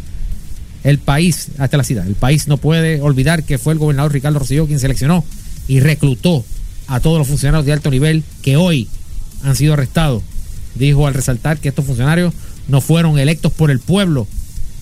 El 0.85 0.99
país, 0.99 1.49
hasta 1.59 1.77
la 1.77 1.85
cita, 1.85 2.05
el 2.07 2.15
país 2.15 2.47
no 2.49 2.57
puede 2.59 3.01
olvidar 3.01 3.45
que 3.45 3.59
fue 3.59 3.73
el 3.73 3.79
gobernador 3.79 4.13
Ricardo 4.13 4.39
Rosselló 4.41 4.67
quien 4.67 4.79
seleccionó 4.81 5.25
y 5.69 5.81
reclutó 5.81 6.45
a 6.89 7.01
todos 7.01 7.19
los 7.19 7.29
funcionarios 7.29 7.65
de 7.67 7.73
alto 7.73 7.91
nivel 7.91 8.25
que 8.43 8.57
hoy 8.57 8.89
han 9.45 9.55
sido 9.57 9.75
arrestados. 9.75 10.23
Dijo 10.75 11.07
al 11.07 11.15
resaltar 11.15 11.59
que 11.59 11.69
estos 11.69 11.85
funcionarios 11.85 12.33
no 12.69 12.81
fueron 12.81 13.19
electos 13.19 13.53
por 13.53 13.71
el 13.71 13.79
pueblo, 13.81 14.27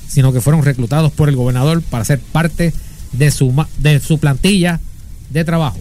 sino 0.08 0.32
que 0.32 0.40
fueron 0.40 0.62
reclutados 0.64 1.12
por 1.12 1.28
el 1.28 1.36
gobernador 1.36 1.82
para 1.82 2.04
ser 2.04 2.20
parte 2.20 2.72
de 3.12 3.30
su, 3.30 3.52
de 3.78 4.00
su 4.00 4.18
plantilla 4.18 4.80
de 5.30 5.44
trabajo. 5.44 5.78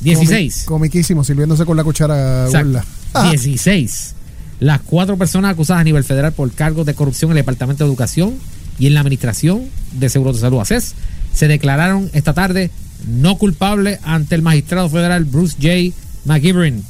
16. 0.00 0.62
Comi- 0.62 0.64
comiquísimo, 0.66 1.24
sirviéndose 1.24 1.64
con 1.64 1.76
la 1.76 1.84
cuchara 1.84 2.46
Exacto. 2.46 2.66
burla. 2.66 2.84
Ah, 3.16 3.30
16. 3.30 4.14
Las 4.58 4.80
cuatro 4.80 5.16
personas 5.16 5.52
acusadas 5.52 5.80
a 5.80 5.84
nivel 5.84 6.02
federal 6.02 6.32
por 6.32 6.50
cargos 6.50 6.84
de 6.84 6.94
corrupción 6.94 7.30
en 7.30 7.36
el 7.36 7.42
Departamento 7.42 7.84
de 7.84 7.88
Educación 7.88 8.34
y 8.76 8.88
en 8.88 8.94
la 8.94 9.00
Administración 9.00 9.62
de 9.92 10.08
Seguros 10.08 10.34
de 10.36 10.40
Salud 10.40 10.58
ACES 10.58 10.94
se 11.32 11.46
declararon 11.46 12.10
esta 12.12 12.32
tarde 12.34 12.72
no 13.06 13.36
culpables 13.36 13.98
ante 14.04 14.34
el 14.34 14.42
magistrado 14.42 14.88
federal 14.88 15.24
Bruce 15.24 15.56
J. 15.60 15.96
McGivern. 16.24 16.82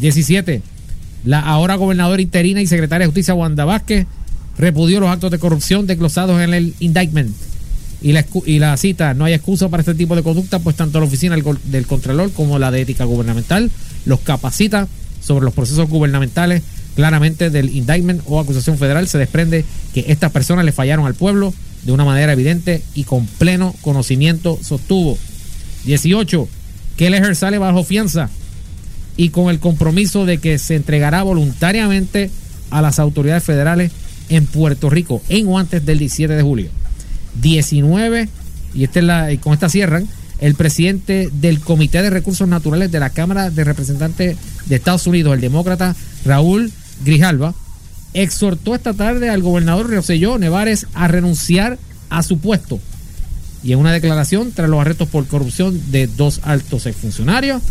17. 0.00 0.62
La 1.24 1.40
ahora 1.40 1.76
gobernadora 1.76 2.20
interina 2.20 2.60
y 2.60 2.66
secretaria 2.66 3.04
de 3.04 3.06
Justicia 3.06 3.34
Wanda 3.34 3.64
Vázquez 3.64 4.06
repudió 4.58 5.00
los 5.00 5.10
actos 5.10 5.30
de 5.30 5.38
corrupción 5.38 5.86
desglosados 5.86 6.40
en 6.40 6.54
el 6.54 6.74
indictment. 6.80 7.34
Y 8.02 8.12
la, 8.12 8.26
y 8.44 8.58
la 8.58 8.76
cita, 8.76 9.14
no 9.14 9.24
hay 9.24 9.32
excusa 9.32 9.70
para 9.70 9.80
este 9.80 9.94
tipo 9.94 10.14
de 10.14 10.22
conducta, 10.22 10.58
pues 10.58 10.76
tanto 10.76 11.00
la 11.00 11.06
oficina 11.06 11.36
del 11.64 11.86
Contralor 11.86 12.32
como 12.32 12.58
la 12.58 12.70
de 12.70 12.82
ética 12.82 13.04
gubernamental 13.04 13.70
los 14.04 14.20
capacita 14.20 14.88
sobre 15.20 15.44
los 15.44 15.54
procesos 15.54 15.88
gubernamentales. 15.88 16.62
Claramente 16.94 17.50
del 17.50 17.74
indictment 17.74 18.22
o 18.26 18.38
acusación 18.38 18.78
federal 18.78 19.08
se 19.08 19.18
desprende 19.18 19.64
que 19.92 20.04
estas 20.08 20.30
personas 20.30 20.64
le 20.64 20.70
fallaron 20.70 21.06
al 21.06 21.14
pueblo 21.14 21.52
de 21.82 21.92
una 21.92 22.04
manera 22.04 22.32
evidente 22.32 22.82
y 22.94 23.04
con 23.04 23.26
pleno 23.26 23.74
conocimiento, 23.80 24.58
sostuvo. 24.62 25.18
18. 25.84 26.48
Kelleher 26.96 27.36
sale 27.36 27.58
bajo 27.58 27.84
fianza 27.84 28.30
y 29.16 29.30
con 29.30 29.50
el 29.50 29.60
compromiso 29.60 30.26
de 30.26 30.38
que 30.38 30.58
se 30.58 30.76
entregará 30.76 31.22
voluntariamente 31.22 32.30
a 32.70 32.82
las 32.82 32.98
autoridades 32.98 33.44
federales 33.44 33.92
en 34.28 34.46
Puerto 34.46 34.90
Rico 34.90 35.22
en 35.28 35.46
o 35.48 35.58
antes 35.58 35.84
del 35.84 35.98
17 35.98 36.34
de 36.34 36.42
julio. 36.42 36.68
19, 37.40 38.28
y, 38.74 38.84
esta 38.84 38.98
es 39.00 39.04
la, 39.04 39.32
y 39.32 39.38
con 39.38 39.52
esta 39.52 39.68
cierran, 39.68 40.08
el 40.40 40.54
presidente 40.54 41.30
del 41.32 41.60
Comité 41.60 42.02
de 42.02 42.10
Recursos 42.10 42.48
Naturales 42.48 42.90
de 42.90 43.00
la 43.00 43.10
Cámara 43.10 43.50
de 43.50 43.64
Representantes 43.64 44.36
de 44.66 44.76
Estados 44.76 45.06
Unidos, 45.06 45.34
el 45.34 45.40
demócrata 45.40 45.94
Raúl 46.24 46.72
Grijalva, 47.04 47.54
exhortó 48.14 48.74
esta 48.74 48.94
tarde 48.94 49.30
al 49.30 49.42
gobernador 49.42 49.90
Rosselló 49.90 50.38
Nevares 50.38 50.86
a 50.94 51.08
renunciar 51.08 51.78
a 52.10 52.22
su 52.22 52.38
puesto. 52.38 52.80
Y 53.64 53.72
en 53.72 53.78
una 53.78 53.92
declaración, 53.92 54.52
tras 54.52 54.68
los 54.68 54.80
arrestos 54.80 55.08
por 55.08 55.26
corrupción 55.26 55.80
de 55.90 56.06
dos 56.06 56.40
altos 56.42 56.86
exfuncionarios 56.86 57.62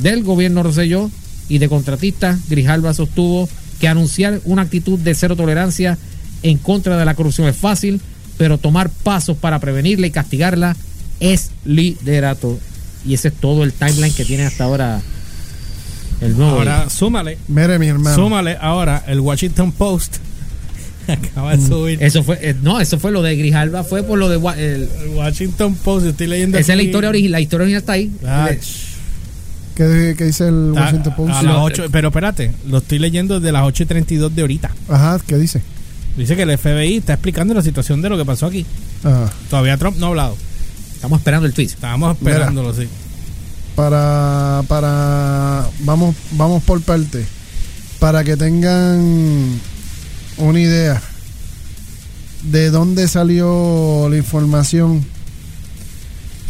del 0.00 0.24
gobierno 0.24 0.62
Rosselló 0.62 1.10
y 1.48 1.58
de 1.58 1.68
contratistas, 1.68 2.48
Grijalva 2.48 2.92
sostuvo 2.92 3.48
que 3.80 3.88
anunciar 3.88 4.40
una 4.44 4.62
actitud 4.62 4.98
de 4.98 5.14
cero 5.14 5.36
tolerancia 5.36 5.98
en 6.42 6.58
contra 6.58 6.96
de 6.96 7.04
la 7.04 7.14
corrupción 7.14 7.46
es 7.48 7.56
fácil, 7.56 8.00
pero 8.38 8.58
tomar 8.58 8.90
pasos 8.90 9.36
para 9.36 9.58
prevenirla 9.58 10.06
y 10.06 10.10
castigarla 10.10 10.76
es 11.20 11.50
liderato. 11.64 12.58
Y 13.04 13.14
ese 13.14 13.28
es 13.28 13.34
todo 13.34 13.62
el 13.62 13.72
timeline 13.72 14.12
que 14.12 14.24
tiene 14.24 14.44
hasta 14.44 14.64
ahora 14.64 15.00
el 16.20 16.36
nuevo. 16.36 16.58
Ahora, 16.58 16.90
súmale, 16.90 17.38
Mire, 17.48 17.78
mi 17.78 17.86
hermano. 17.86 18.16
súmale 18.16 18.56
ahora 18.60 19.04
el 19.06 19.20
Washington 19.20 19.72
Post. 19.72 20.16
Acaba 21.30 21.56
de 21.56 21.66
subir. 21.66 22.02
Eso 22.02 22.22
fue, 22.22 22.38
eh, 22.42 22.54
no, 22.62 22.80
eso 22.80 22.98
fue 22.98 23.12
lo 23.12 23.22
de 23.22 23.36
Grijalva, 23.36 23.84
fue 23.84 24.02
por 24.02 24.18
lo 24.18 24.28
de 24.28 24.36
Wa- 24.36 24.58
el- 24.58 24.88
El 25.02 25.08
Washington 25.14 25.74
Post, 25.76 26.06
estoy 26.06 26.26
leyendo. 26.26 26.58
esa 26.58 26.72
es 26.72 26.76
la 26.76 26.82
historia 26.82 27.08
original, 27.10 27.32
la 27.32 27.40
historia 27.40 27.62
original 27.64 27.80
está 27.82 27.92
ahí. 27.92 28.10
Ah, 28.26 28.48
De- 28.50 28.60
¿Qué, 29.74 30.14
qué 30.16 30.24
dice 30.24 30.48
el 30.48 30.72
a- 30.76 30.80
Washington 30.80 31.14
Post? 31.16 31.32
a 31.34 31.42
las 31.42 31.56
ocho- 31.58 31.84
pero 31.92 32.08
espérate, 32.08 32.52
lo 32.68 32.78
estoy 32.78 32.98
leyendo 32.98 33.40
de 33.40 33.52
las 33.52 33.62
8 33.64 33.82
y 33.82 33.86
32 33.86 34.34
de 34.34 34.40
ahorita. 34.42 34.70
Ajá, 34.88 35.20
¿qué 35.26 35.36
dice? 35.36 35.60
Dice 36.16 36.34
que 36.34 36.42
el 36.42 36.50
FBI 36.56 36.96
está 36.96 37.12
explicando 37.12 37.52
la 37.52 37.60
situación 37.62 38.00
de 38.00 38.08
lo 38.08 38.16
que 38.16 38.24
pasó 38.24 38.46
aquí. 38.46 38.64
Ajá. 39.04 39.30
Todavía 39.50 39.76
Trump 39.76 39.98
no 39.98 40.06
ha 40.06 40.08
hablado. 40.08 40.36
Estamos 40.94 41.18
esperando 41.20 41.46
el 41.46 41.52
tweet. 41.52 41.66
Estábamos 41.66 42.16
esperándolo, 42.16 42.72
sí. 42.72 42.88
Para, 43.74 44.62
para, 44.66 45.68
vamos, 45.80 46.16
vamos 46.32 46.62
por 46.62 46.80
parte. 46.80 47.26
Para 47.98 48.24
que 48.24 48.34
tengan 48.38 49.60
una 50.38 50.60
idea 50.60 51.02
de 52.44 52.70
dónde 52.70 53.08
salió 53.08 54.08
la 54.08 54.16
información. 54.16 55.04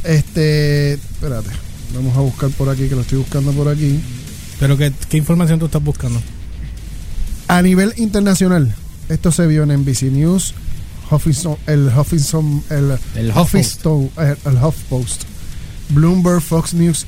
Este, 0.05 0.95
espérate, 0.95 1.51
vamos 1.95 2.17
a 2.17 2.21
buscar 2.21 2.51
por 2.51 2.69
aquí, 2.69 2.89
que 2.89 2.95
lo 2.95 3.01
estoy 3.03 3.19
buscando 3.19 3.53
por 3.53 3.69
aquí. 3.69 4.01
Pero 4.59 4.77
¿qué, 4.77 4.93
qué 5.09 5.17
información 5.17 5.59
tú 5.59 5.67
estás 5.67 5.83
buscando? 5.83 6.21
A 7.49 7.63
nivel 7.63 7.93
internacional, 7.97 8.75
esto 9.09 9.31
se 9.31 9.47
vio 9.47 9.63
en 9.63 9.81
NBC 9.81 10.05
News, 10.05 10.55
Huffington, 11.11 11.57
el 11.67 11.89
Huffington, 11.97 12.65
el, 12.71 12.99
El 13.15 13.31
Huffington, 13.31 14.11
el, 14.17 14.37
el 14.45 14.65
HuffPost, 14.65 15.23
Bloomberg, 15.91 16.41
Fox 16.41 16.75
News, 16.75 17.07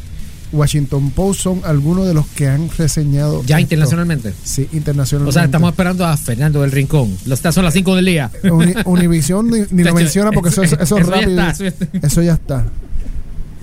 Washington 0.53 1.11
Post 1.11 1.41
son 1.41 1.61
algunos 1.65 2.07
de 2.07 2.15
los 2.15 2.27
que 2.29 2.49
han 2.49 2.71
reseñado. 2.77 3.43
Ya 3.45 3.57
esto. 3.57 3.63
internacionalmente. 3.63 4.33
Sí, 4.45 4.69
internacionalmente. 4.73 5.29
O 5.31 5.33
sea, 5.33 5.45
estamos 5.45 5.71
esperando 5.71 6.05
a 6.07 6.17
Fernando 6.17 6.63
del 6.63 6.73
Rincón. 6.73 7.17
Los- 7.27 7.41
son 7.41 7.65
las 7.65 7.75
5 7.75 7.95
del 7.97 8.05
día. 8.07 8.31
Uni- 8.45 8.75
Univision 8.85 9.49
ni, 9.51 9.61
ni 9.71 9.83
lo 9.85 9.95
menciona 9.95 10.31
porque 10.33 10.51
eso, 10.51 10.63
eso, 10.63 10.77
eso 10.81 10.97
es 10.97 11.03
eso 11.03 11.11
ya 11.11 11.17
rápido. 11.21 11.41
está, 11.41 11.51
eso 11.51 11.63
ya 11.65 11.69
está. 11.69 12.07
Eso 12.07 12.23
ya 12.23 12.33
está. 12.35 12.65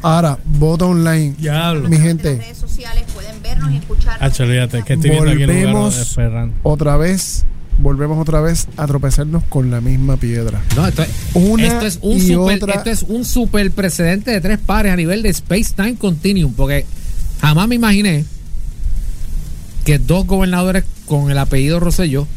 Ahora, 0.01 0.38
voto 0.46 0.89
online. 0.89 1.34
Diablo. 1.39 1.89
Mi 1.89 1.96
En 1.96 2.01
gente. 2.04 2.36
las 2.36 2.46
redes 2.46 2.58
sociales 2.58 3.04
pueden 3.13 3.42
vernos 3.42 3.72
y 3.72 3.77
escucharnos. 3.77 4.39
Ah, 4.39 4.44
olvídate, 4.44 4.84
que 4.84 4.94
estoy 4.94 5.10
viendo 5.10 5.32
aquí 5.32 5.42
el 5.44 5.48
lugar 5.50 5.74
Volvemos. 5.74 6.18
Otra 6.63 6.98
vez, 6.98 7.46
volvemos 7.77 8.17
otra 8.20 8.41
vez 8.41 8.67
a 8.77 8.88
tropezarnos 8.88 9.44
con 9.50 9.70
la 9.72 9.82
misma 9.82 10.17
piedra. 10.17 10.62
No, 10.75 10.88
esto, 10.88 11.03
es- 11.03 11.10
Una 11.34 11.67
esto 11.67 11.86
es 11.86 12.00
un 12.01 12.17
y 12.17 12.22
super, 12.22 12.63
otra. 12.63 12.74
esto 12.75 12.89
es 12.89 13.03
un 13.03 13.25
super 13.25 13.70
precedente 13.72 14.32
de 14.32 14.41
tres 14.41 14.60
pares 14.60 14.94
a 14.94 14.96
nivel 14.96 15.22
de 15.24 15.29
Space 15.29 15.74
Time 15.75 15.96
Continuum, 15.96 16.53
porque 16.53 16.86
jamás 17.41 17.67
me 17.67 17.75
imaginé 17.75 18.25
que 19.84 20.00
dos 20.00 20.25
gobernadores 20.25 20.84
con 21.05 21.29
el 21.29 21.38
apellido 21.38 21.79
Rosselló 21.79 22.27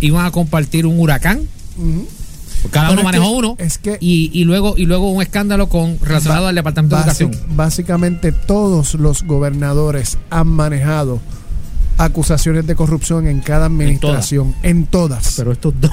iban 0.00 0.26
a 0.26 0.30
compartir 0.30 0.86
un 0.86 0.98
huracán. 0.98 1.40
Ujú. 1.76 2.08
Cada 2.72 2.88
Pero 2.88 3.00
uno 3.02 3.10
que- 3.10 3.18
manejó 3.18 3.30
uno 3.36 3.56
es 3.58 3.78
que- 3.78 3.98
y, 4.00 4.30
y 4.32 4.42
luego 4.44 4.74
y 4.76 4.84
luego 4.86 5.10
un 5.12 5.22
escándalo 5.22 5.68
con 5.68 5.96
relacionado 6.00 6.48
al 6.48 6.54
departamento 6.56 6.96
de 6.96 7.02
educación. 7.02 7.30
Básicamente 7.50 8.32
todos 8.32 8.94
los 8.94 9.22
gobernadores 9.22 10.18
han 10.30 10.48
manejado 10.48 11.20
acusaciones 11.98 12.66
de 12.66 12.74
corrupción 12.74 13.26
en 13.26 13.40
cada 13.40 13.66
administración, 13.66 14.54
en 14.62 14.86
todas. 14.86 15.34
Pero 15.36 15.52
estos 15.52 15.74
dos 15.80 15.90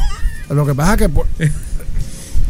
Lo 0.49 0.65
que 0.65 0.73
pasa 0.73 0.93
es 0.93 0.99
que 0.99 1.09
pues, 1.09 1.27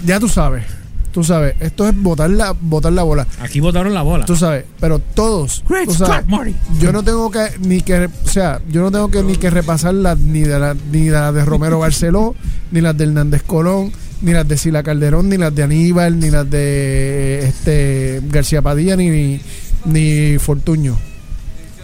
ya 0.05 0.19
tú 0.19 0.27
sabes, 0.29 0.65
tú 1.12 1.24
sabes, 1.24 1.55
esto 1.62 1.88
es 1.88 1.95
botar 1.95 2.29
la, 2.29 2.51
botar 2.51 2.91
la 2.91 3.03
bola, 3.03 3.25
aquí 3.39 3.62
botaron 3.62 3.93
la 3.93 4.01
bola. 4.01 4.25
tú 4.25 4.35
sabes, 4.35 4.65
pero 4.79 5.00
todos, 5.00 5.63
Great 5.67 5.89
sabes, 5.89 6.17
Scott, 6.17 6.29
Marty. 6.29 6.55
yo 6.79 6.91
no 6.91 7.03
tengo 7.03 7.31
que 7.31 7.47
ni 7.62 7.81
que, 7.81 8.05
o 8.05 8.29
sea, 8.29 8.62
yo 8.69 8.81
no 8.81 8.91
tengo 8.91 9.09
que 9.09 9.24
ni 9.24 9.38
que 9.38 9.50
repasar 9.50 9.93
las 9.93 10.19
ni 10.19 10.41
de 10.41 10.59
la, 10.59 10.75
ni 10.91 11.09
las 11.09 11.33
de 11.33 11.45
Romero 11.45 11.79
Barceló, 11.79 12.35
ni 12.71 12.81
las 12.81 12.97
de 12.97 13.05
Hernández 13.05 13.43
Colón, 13.43 13.93
ni 14.21 14.33
las 14.33 14.47
de 14.47 14.57
Sila 14.57 14.83
Calderón, 14.83 15.29
ni 15.29 15.38
las 15.38 15.55
de 15.55 15.63
Aníbal, 15.63 16.19
ni 16.19 16.29
las 16.29 16.50
de 16.50 17.47
este 17.47 18.21
García 18.29 18.62
Padilla, 18.62 18.97
ni, 18.97 19.09
ni, 19.09 19.39
ni 19.85 20.38
Fortuño. 20.38 20.97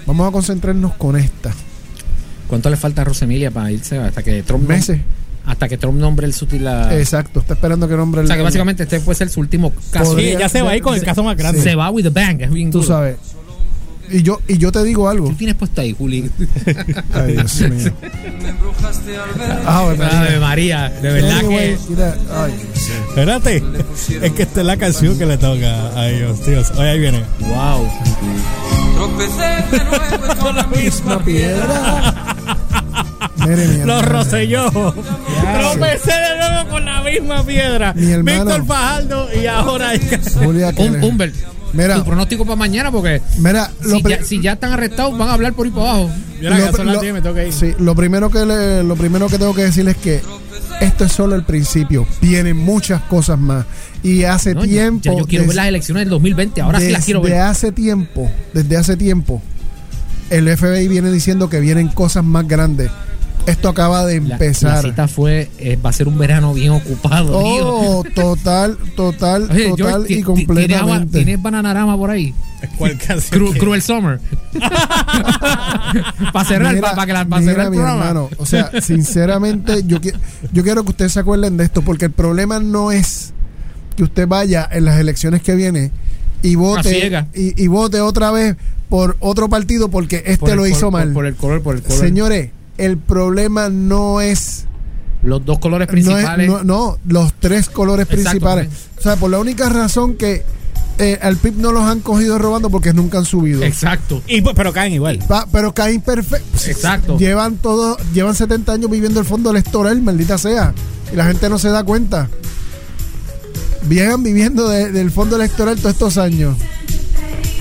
Vamos 0.06 0.28
a 0.28 0.32
concentrarnos 0.32 0.94
con 0.96 1.16
esta. 1.16 1.52
¿Cuánto 2.48 2.70
le 2.70 2.76
falta 2.78 3.02
a 3.04 3.06
Rosemilia 3.06 3.52
para 3.52 3.72
irse 3.72 3.98
hasta 3.98 4.24
que 4.24 4.44
Trump 4.44 4.68
Meses. 4.68 5.00
hasta 5.46 5.68
que 5.70 5.78
Trump 5.78 5.98
nombre 6.00 6.28
el 6.28 6.34
sutil 6.34 6.64
la- 6.66 6.98
Exacto, 6.98 7.40
está 7.40 7.54
esperando 7.54 7.88
que 7.88 7.96
nombre 7.96 8.20
O 8.20 8.22
el 8.22 8.28
sea 8.28 8.36
que 8.38 8.44
básicamente 8.44 8.84
este 8.84 9.00
puede 9.00 9.16
ser 9.18 9.30
su 9.30 9.40
último 9.40 9.72
caso. 9.92 10.06
Sí, 10.12 10.12
Podría- 10.12 10.40
ya 10.40 10.50
se 10.50 10.62
va 10.62 10.72
a 10.72 10.76
ir 10.78 10.84
con 10.84 10.94
el 10.96 11.04
caso 11.04 11.24
más 11.24 11.38
grande. 11.38 11.62
Se 11.62 11.76
va 11.76 11.90
with 11.92 12.04
the 12.04 12.10
bang. 12.10 12.42
es 12.42 12.52
bien 12.52 12.70
tú 12.72 12.80
duro. 12.82 12.88
sabes. 12.94 13.16
Y 14.14 14.24
yo 14.24 14.42
y 14.46 14.58
yo 14.58 14.74
te 14.74 14.84
digo 14.84 15.08
algo. 15.08 15.30
¿Qué 15.30 15.36
tienes 15.36 15.56
puesto 15.56 15.80
ahí, 15.80 15.96
Juli? 15.98 16.30
Ay, 17.14 17.32
Dios 17.34 17.62
mío. 17.62 17.94
Ah, 19.66 19.84
bueno, 19.86 20.04
Ave 20.04 20.40
María, 20.40 20.90
de 20.90 21.14
verdad 21.14 21.40
que. 21.48 21.78
Espérate, 23.10 23.64
es 24.22 24.32
que 24.34 24.44
esta 24.44 24.60
es 24.60 24.66
la 24.68 24.76
canción 24.76 25.18
que 25.18 25.26
le 25.26 25.38
toca 25.38 25.98
a 25.98 26.10
ellos, 26.10 26.42
tíos. 26.42 26.72
Oye, 26.72 26.90
ahí 26.90 27.00
viene. 27.00 27.24
wow. 27.40 27.88
Tropecé 29.02 29.66
de 29.72 29.84
nuevo 29.86 30.36
con 30.40 30.56
la 30.56 30.64
misma 30.76 31.20
piedra. 31.26 32.14
Los. 33.86 34.06
Roselló. 34.06 34.70
Tropecé 34.72 36.12
de 36.12 36.38
nuevo 36.40 36.70
con 36.70 36.86
la 36.86 37.02
misma 37.02 37.44
piedra. 37.44 37.94
Mi 37.96 38.12
hermano. 38.12 38.46
Víctor 38.46 38.66
Fajardo 38.68 39.28
y 39.34 39.48
ahora. 39.48 39.92
Julia 40.44 40.72
Un. 40.78 41.04
Humbert, 41.04 41.36
Mira. 41.74 41.96
tu 41.96 42.06
pronóstico 42.06 42.44
para 42.46 42.56
mañana, 42.58 42.92
porque 42.92 43.20
Mira, 43.40 43.72
lo 43.82 43.96
si 43.98 44.04
ya, 44.04 44.24
si 44.24 44.40
ya 44.42 44.52
están 44.54 44.74
arrestados, 44.74 45.18
van 45.18 45.30
a 45.30 45.34
hablar 45.34 45.54
por 45.54 45.66
ahí 45.66 45.72
para 45.72 45.90
abajo. 45.90 46.12
Mira, 46.40 46.56
que 46.58 46.62
lo- 46.68 46.72
son 46.78 46.86
las 46.88 46.96
lo- 46.98 47.02
10, 47.02 47.14
me 47.16 47.22
tengo 47.22 47.36
que 47.36 47.48
ir. 47.48 47.54
sí, 47.54 47.74
lo 47.80 47.96
primero 47.96 48.30
que 48.30 48.46
le- 48.46 48.84
lo 48.84 48.96
primero 48.96 49.28
que 49.28 49.40
tengo 49.40 49.56
que 49.56 49.64
decirles 49.64 49.96
es 49.96 50.02
que 50.04 50.22
esto 50.82 51.06
es 51.06 51.12
solo 51.14 51.36
el 51.36 51.44
principio. 51.44 52.06
Vienen 52.22 52.58
muchas 52.58 53.02
cosas 53.04 53.40
más. 53.40 53.66
Y 54.04 54.24
hace 54.24 54.54
No, 54.56 54.64
tiempo. 54.64 55.04
ya 55.04 55.14
yo 55.18 55.26
quiero 55.26 55.46
ver 55.46 55.56
las 55.56 55.68
elecciones 55.68 56.02
del 56.02 56.10
2020. 56.10 56.60
Ahora 56.62 56.80
sí 56.80 56.90
las 56.90 57.06
quiero 57.06 57.22
Desde 57.22 57.36
ver. 57.36 57.44
hace 57.44 57.72
tiempo, 57.72 58.30
desde 58.54 58.76
hace 58.78 58.98
tiempo, 58.98 59.42
el 60.30 60.48
FBI 60.58 60.88
viene 60.88 61.12
diciendo 61.12 61.50
que 61.50 61.60
vienen 61.60 61.88
cosas 61.88 62.24
más 62.24 62.48
grandes. 62.48 62.90
Esto 63.48 63.70
acaba 63.70 64.06
de 64.06 64.22
La, 64.22 64.28
la 64.28 64.34
empezar. 64.36 64.82
cita 64.84 65.08
fue, 65.08 65.50
eh, 65.58 65.78
va 65.84 65.90
a 65.90 65.94
ser 65.94 66.08
un 66.08 66.18
verano 66.18 66.54
bien 66.54 66.72
ocupado. 66.72 67.32
tío. 67.42 67.68
oh, 67.68 68.04
total, 68.16 68.78
total, 68.96 69.50
Oye, 69.52 69.70
total 69.70 69.78
George, 70.08 70.14
y 70.14 70.16
ti- 70.18 70.24
ti- 70.24 70.24
¿tienes, 70.24 70.38
agua- 70.38 70.46
completamente. 70.46 71.18
¿tienes 71.18 71.42
bananarama 71.42 71.98
por 71.98 72.12
ahí? 72.12 72.34
¿Cuál 72.78 72.98
canción? 73.08 73.42
Cru- 73.42 73.54
que- 73.54 73.60
Cruel 73.60 73.82
Summer. 73.82 74.20
para 76.34 76.46
cerrar, 76.48 76.74
Mira, 76.76 76.92
para 76.96 77.06
que 77.08 77.14
la 77.14 77.26
para 77.26 77.40
mira, 77.42 77.52
cerrar 77.54 77.66
el 77.66 77.72
mi 77.72 77.78
programa. 77.78 78.02
hermano, 78.08 78.30
o 78.38 78.46
sea, 78.46 78.72
sinceramente, 78.82 79.84
yo, 79.86 80.00
qui- 80.00 80.14
yo 80.54 80.64
quiero 80.64 80.84
que 80.84 80.90
ustedes 80.92 81.12
se 81.14 81.20
acuerden 81.20 81.58
de 81.58 81.64
esto, 81.64 81.82
porque 81.82 82.06
el 82.06 82.12
problema 82.12 82.60
no 82.60 82.92
es 82.92 83.34
que 83.96 84.04
usted 84.04 84.28
vaya 84.28 84.68
en 84.72 84.86
las 84.86 85.00
elecciones 85.00 85.42
que 85.42 85.56
viene 85.56 85.92
y 86.44 86.56
vote 86.56 87.26
y, 87.34 87.62
y 87.62 87.68
vote 87.68 88.02
otra 88.02 88.32
vez 88.32 88.56
por 88.90 89.16
otro 89.20 89.48
partido 89.50 89.90
porque 89.90 90.18
este 90.26 90.38
Por 90.38 90.50
el 90.52 90.56
lo 90.58 90.68
hizo 90.68 90.92
por- 90.92 90.92
mal. 90.94 91.14
Por, 91.14 91.26
el 91.26 91.36
color, 91.36 91.62
por 91.62 91.76
el 91.76 91.82
color. 91.82 92.00
Señores, 92.00 92.52
el 92.86 92.98
problema 92.98 93.70
no 93.70 94.22
es 94.22 94.66
Los 95.24 95.46
dos 95.46 95.60
colores 95.60 95.88
no, 95.88 95.98
es- 95.98 96.04
principales. 96.06 96.48
no, 96.50 96.64
no, 96.64 96.98
los 97.08 97.34
tres 97.40 97.70
colores 97.70 98.06
Exacto, 98.10 98.24
principales. 98.30 98.70
O 98.98 99.02
sea, 99.02 99.16
por 99.18 99.30
la 99.30 99.40
única 99.40 99.70
razón 99.70 100.16
que 100.16 100.44
eh, 100.98 101.18
al 101.22 101.38
PIB 101.38 101.56
no 101.58 101.72
los 101.72 101.84
han 101.84 102.00
cogido 102.02 102.38
robando 102.38 102.70
porque 102.70 102.94
nunca 102.94 103.18
han 103.20 103.26
subido. 103.26 103.64
Exacto. 103.64 104.22
Y, 104.28 104.42
pues, 104.42 104.56
pero 104.56 104.72
caen 104.74 104.94
igual. 104.94 105.20
Pa- 105.28 105.48
pero 105.52 105.74
caen 105.74 106.02
perfecto. 106.02 106.58
Exacto. 106.68 107.18
Llevan 107.18 107.56
todo, 107.58 107.98
llevan 108.14 108.36
70 108.36 108.74
años 108.74 108.90
viviendo 108.92 109.20
el 109.20 109.26
fondo 109.26 109.50
electoral, 109.52 110.02
maldita 110.02 110.38
sea. 110.38 110.74
Y 111.12 111.16
la 111.16 111.26
gente 111.26 111.50
no 111.50 111.58
se 111.60 111.70
da 111.70 111.84
cuenta. 111.84 112.30
Llegan 113.90 114.22
viviendo 114.24 114.70
de- 114.70 114.92
del 114.92 115.12
fondo 115.12 115.36
electoral 115.38 115.76
todos 115.78 115.94
estos 115.94 116.18
años. 116.18 116.56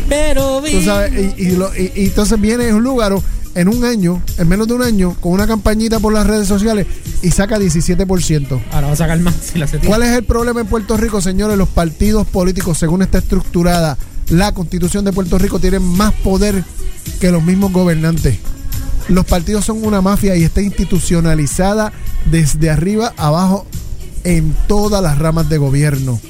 Pero 0.09 0.61
Tú 0.71 0.83
sabes, 0.83 1.12
y, 1.39 1.43
y 1.43 1.50
lo- 1.53 1.75
y- 1.75 1.93
y 1.95 2.07
entonces 2.07 2.41
viene 2.41 2.73
un 2.75 2.83
lugar 2.83 3.15
en 3.54 3.69
un 3.69 3.85
año, 3.85 4.23
en 4.38 4.49
menos 4.49 4.69
de 4.69 4.75
un 4.75 4.83
año, 4.83 5.16
con 5.21 5.33
una 5.33 5.47
campañita 5.47 5.99
por 6.00 6.12
las 6.12 6.26
redes 6.26 6.49
sociales 6.49 6.87
y 7.23 7.30
saca 7.30 7.59
17%. 7.59 8.62
Ahora 8.73 8.87
va 8.88 8.92
a 8.92 8.97
sacar 8.97 9.19
más 9.21 9.35
si 9.40 9.59
la 9.59 9.66
se. 9.66 9.78
¿Cuál 9.78 10.02
es 10.02 10.11
el 10.11 10.25
problema 10.25 10.61
en 10.61 10.66
Puerto 10.66 10.97
Rico, 10.97 11.21
señores? 11.21 11.59
Los 11.59 11.69
partidos 11.69 12.26
políticos, 12.26 12.78
según 12.78 13.02
está 13.02 13.19
estructurada 13.19 13.99
la 14.28 14.52
constitución 14.54 15.04
de 15.04 15.12
Puerto 15.12 15.38
Rico, 15.38 15.59
tienen 15.59 15.83
más 15.83 16.12
poder 16.12 16.64
que 17.21 17.30
los 17.30 17.42
mismos 17.42 17.73
gobernantes. 17.73 18.38
Los 19.09 19.25
partidos 19.25 19.64
son 19.64 19.85
una 19.85 20.00
mafia 20.00 20.37
y 20.37 20.45
está 20.45 20.62
institucionalizada 20.62 21.92
desde 22.30 22.71
arriba 22.71 23.12
abajo 23.16 23.66
en 24.23 24.54
todas 24.69 25.02
las 25.02 25.19
ramas 25.19 25.49
de 25.49 25.59
gobierno. 25.59 26.21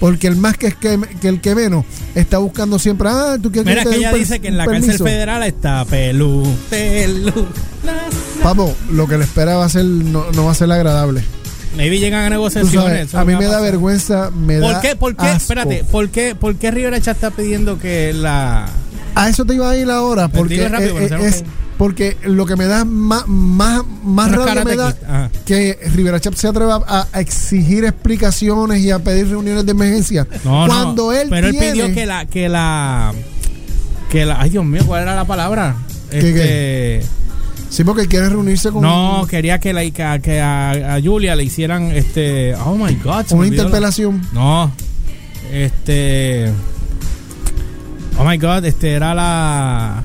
Porque 0.00 0.26
el 0.26 0.36
más 0.36 0.56
que, 0.58 0.66
es 0.66 0.74
que, 0.74 1.00
que 1.20 1.28
el 1.28 1.40
que 1.40 1.54
menos 1.54 1.84
está 2.14 2.38
buscando 2.38 2.78
siempre, 2.78 3.08
ah, 3.10 3.38
tú 3.40 3.50
quieres 3.50 3.66
Mira 3.76 3.90
que 3.90 3.96
ella 3.96 4.12
dice 4.12 4.40
que 4.40 4.48
en 4.48 4.58
la 4.58 4.66
cárcel 4.66 4.82
permiso?" 4.82 5.04
federal 5.04 5.42
está 5.42 5.84
pelú, 5.86 6.46
pelú. 6.68 7.46
Papo, 8.42 8.74
lo 8.90 9.06
que 9.06 9.16
le 9.18 9.24
espera 9.24 9.56
va 9.56 9.64
a 9.64 9.68
ser, 9.68 9.84
no, 9.84 10.30
no 10.32 10.44
va 10.44 10.52
a 10.52 10.54
ser 10.54 10.70
agradable. 10.70 11.22
Maybe 11.76 11.98
llegan 11.98 12.24
a 12.24 12.30
negociaciones. 12.30 13.10
sabes, 13.10 13.14
a 13.14 13.24
mí 13.24 13.36
me 13.36 13.46
da 13.46 13.60
vergüenza, 13.60 14.30
me 14.30 14.56
da 14.58 14.72
¿Por 14.72 14.80
qué? 14.82 14.96
¿Por 14.96 15.16
qué? 15.16 15.26
asco. 15.26 15.36
Espérate, 15.36 15.84
¿por 15.84 16.08
qué, 16.08 16.34
¿por 16.34 16.56
qué 16.56 16.70
Rivera 16.70 16.96
está 16.96 17.30
pidiendo 17.30 17.78
que 17.78 18.12
la. 18.14 18.66
A 19.14 19.28
eso 19.28 19.44
te 19.44 19.54
iba 19.54 19.70
a 19.70 19.76
ir 19.76 19.90
ahora, 19.90 20.28
Pues 20.28 20.38
porque 20.40 20.54
dile 20.54 20.68
rápido, 20.68 20.98
es 20.98 21.42
que- 21.42 21.44
porque 21.78 22.16
lo 22.24 22.46
que 22.46 22.56
me 22.56 22.64
da 22.66 22.84
más 22.84 23.26
más 23.26 23.82
más 24.02 24.32
rabia 24.32 24.64
me 24.64 24.76
da 24.76 25.30
que 25.44 25.78
Rivera 25.94 26.18
Chap 26.20 26.34
se 26.34 26.48
atreva 26.48 26.82
a, 26.86 27.06
a 27.12 27.20
exigir 27.20 27.84
explicaciones 27.84 28.80
y 28.82 28.90
a 28.90 28.98
pedir 28.98 29.28
reuniones 29.28 29.64
de 29.66 29.72
emergencia 29.72 30.26
No, 30.44 30.66
cuando 30.66 31.06
no. 31.06 31.12
él 31.12 31.28
Pero 31.28 31.50
tiene 31.50 31.66
él 31.68 31.72
pidió 31.74 31.94
que 31.94 32.06
la. 32.06 32.24
Que 32.26 32.48
la. 32.48 33.12
Que 34.10 34.24
la. 34.24 34.40
Ay, 34.40 34.50
Dios 34.50 34.64
mío, 34.64 34.82
¿cuál 34.86 35.02
era 35.02 35.14
la 35.14 35.24
palabra? 35.26 35.76
¿Qué, 36.10 36.18
Este, 37.00 37.06
sí 37.68 37.84
porque 37.84 38.06
quiere 38.06 38.28
reunirse 38.30 38.70
con 38.70 38.80
No, 38.82 39.26
quería 39.28 39.58
que, 39.58 39.72
la, 39.72 39.82
que, 39.90 40.02
a- 40.02 40.18
que 40.20 40.40
a, 40.40 40.94
a 40.94 41.02
Julia 41.02 41.36
le 41.36 41.44
hicieran 41.44 41.90
este. 41.90 42.54
Oh 42.54 42.76
my 42.76 42.94
God. 43.02 43.26
una 43.32 43.42
la- 43.42 43.46
interpelación. 43.48 44.22
No. 44.32 44.70
Este. 45.52 46.50
Oh 48.18 48.24
my 48.24 48.38
God, 48.38 48.64
este 48.64 48.92
era 48.94 49.14
la. 49.14 50.02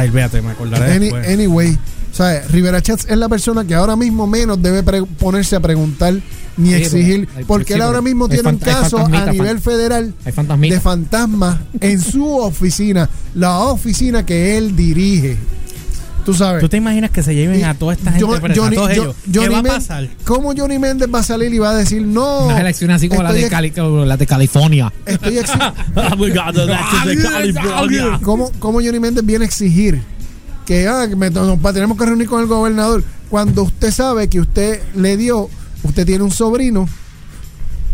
Ay, 0.00 0.10
véate, 0.10 0.40
me 0.42 0.50
acordaré 0.50 0.92
Any- 0.92 1.00
después. 1.06 1.28
anyway, 1.28 1.78
o 2.12 2.14
sea, 2.14 2.42
Rivera 2.50 2.80
Chats 2.82 3.06
es 3.08 3.16
la 3.16 3.28
persona 3.28 3.64
que 3.66 3.74
ahora 3.74 3.96
mismo 3.96 4.26
menos 4.26 4.60
debe 4.62 4.82
ponerse 5.18 5.56
a 5.56 5.60
preguntar 5.60 6.14
ni 6.56 6.68
Sí, 6.68 6.74
exigir, 6.74 7.26
porque 7.26 7.38
hay- 7.38 7.44
porque 7.44 7.64
sí, 7.68 7.72
él 7.74 7.82
ahora 7.82 8.02
mismo 8.02 8.28
tiene 8.28 8.48
un 8.48 8.58
caso 8.58 8.98
a 8.98 9.26
nivel 9.32 9.60
federal 9.60 10.14
de 10.60 10.80
fantasmas 10.80 11.58
en 11.80 12.00
su 12.00 12.26
oficina, 12.38 13.08
la 13.34 13.58
oficina 13.60 14.24
que 14.26 14.56
él 14.58 14.74
dirige. 14.76 15.36
Tú 16.24 16.34
sabes. 16.34 16.60
¿Tú 16.60 16.68
te 16.68 16.76
imaginas 16.76 17.10
que 17.10 17.22
se 17.22 17.34
lleven 17.34 17.60
Y 17.60 17.62
a 17.62 17.74
toda 17.74 17.94
esta 17.94 18.12
gente 18.12 18.24
John- 18.26 18.40
presa, 18.40 18.60
Johnny- 18.60 18.76
a 18.76 18.78
todos 18.78 18.90
ellos? 18.92 19.16
¿Qué 19.24 19.38
Johnny 19.38 19.52
va 19.54 19.58
a 19.58 19.62
Men- 19.62 19.72
pasar? 19.72 20.08
¿Cómo 20.24 20.52
Johnny 20.56 20.78
Méndez 20.78 21.08
va 21.12 21.20
a 21.20 21.22
salir 21.22 21.52
y 21.52 21.58
va 21.58 21.70
a 21.70 21.74
decir 21.74 22.02
no? 22.02 22.46
Unas 22.46 22.60
elecciones 22.60 22.96
así 22.96 23.08
como 23.08 23.22
la 23.22 23.32
de, 23.32 23.48
Cali, 23.48 23.72
la 24.06 24.16
de 24.16 24.26
California. 24.26 24.92
Estoy 25.06 25.36
exi- 25.38 25.72
Oh. 28.16 28.20
¿Cómo, 28.22 28.52
cómo 28.58 28.80
Johnny 28.80 29.00
Méndez 29.00 29.24
viene 29.24 29.44
a 29.44 29.48
exigir 29.48 30.00
que, 30.66 30.86
ah, 30.88 31.06
me- 31.16 31.30
nos 31.30 31.58
pa- 31.58 31.72
tenemos 31.72 31.98
que 31.98 32.06
reunir 32.06 32.28
con 32.28 32.40
el 32.40 32.46
gobernador 32.46 33.02
cuando 33.28 33.64
usted 33.64 33.90
sabe 33.90 34.28
que 34.28 34.40
usted 34.40 34.80
le 34.94 35.16
dio, 35.16 35.48
usted 35.82 36.06
tiene 36.06 36.22
un 36.24 36.30
sobrino 36.30 36.88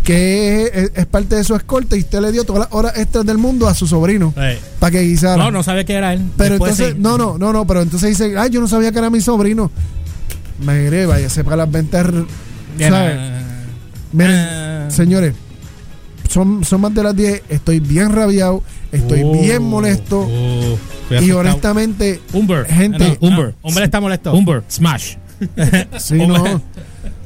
que 0.06 0.70
es, 0.72 0.92
es 0.94 1.06
parte 1.06 1.34
de 1.34 1.42
su 1.42 1.56
escolta 1.56 1.96
y 1.96 1.98
usted 1.98 2.20
le 2.20 2.30
dio 2.30 2.44
todas 2.44 2.60
las 2.60 2.68
horas 2.72 2.96
extras 2.96 3.26
del 3.26 3.38
mundo 3.38 3.66
a 3.66 3.74
su 3.74 3.88
sobrino 3.88 4.32
para 4.78 4.90
que 4.92 5.00
guisara. 5.00 5.36
No, 5.36 5.50
no 5.50 5.64
sabía 5.64 5.84
que 5.84 5.94
era 5.94 6.12
él. 6.12 6.22
Pero 6.36 6.50
Después 6.50 6.78
entonces, 6.78 6.94
sí. 6.94 7.02
no, 7.02 7.18
no, 7.18 7.36
no, 7.36 7.52
no, 7.52 7.66
pero 7.66 7.82
entonces 7.82 8.10
dice, 8.10 8.38
ay, 8.38 8.50
yo 8.50 8.60
no 8.60 8.68
sabía 8.68 8.92
que 8.92 9.00
era 9.00 9.10
mi 9.10 9.20
sobrino. 9.20 9.68
Mire, 10.60 11.06
vaya, 11.06 11.28
sepa 11.28 11.56
las 11.56 11.68
ventas. 11.68 12.06
¿sabes? 12.78 13.18
Miren, 14.12 14.36
eh, 14.36 14.86
señores, 14.90 15.34
son, 16.30 16.64
son 16.64 16.82
más 16.82 16.94
de 16.94 17.02
las 17.02 17.16
10, 17.16 17.42
estoy 17.48 17.80
bien 17.80 18.12
rabiado, 18.12 18.62
estoy 18.92 19.22
oh, 19.24 19.32
bien 19.32 19.64
molesto 19.64 20.20
oh, 20.20 20.78
y 21.20 21.32
honestamente, 21.32 22.20
Humber. 22.32 22.66
Gente- 22.66 23.18
No, 23.20 23.28
Humber. 23.28 23.54
Humber 23.60 23.82
está 23.82 24.00
molesto. 24.00 24.32
Humber. 24.32 24.62
Smash. 24.70 25.16
sí, 25.98 26.14
no, 26.14 26.62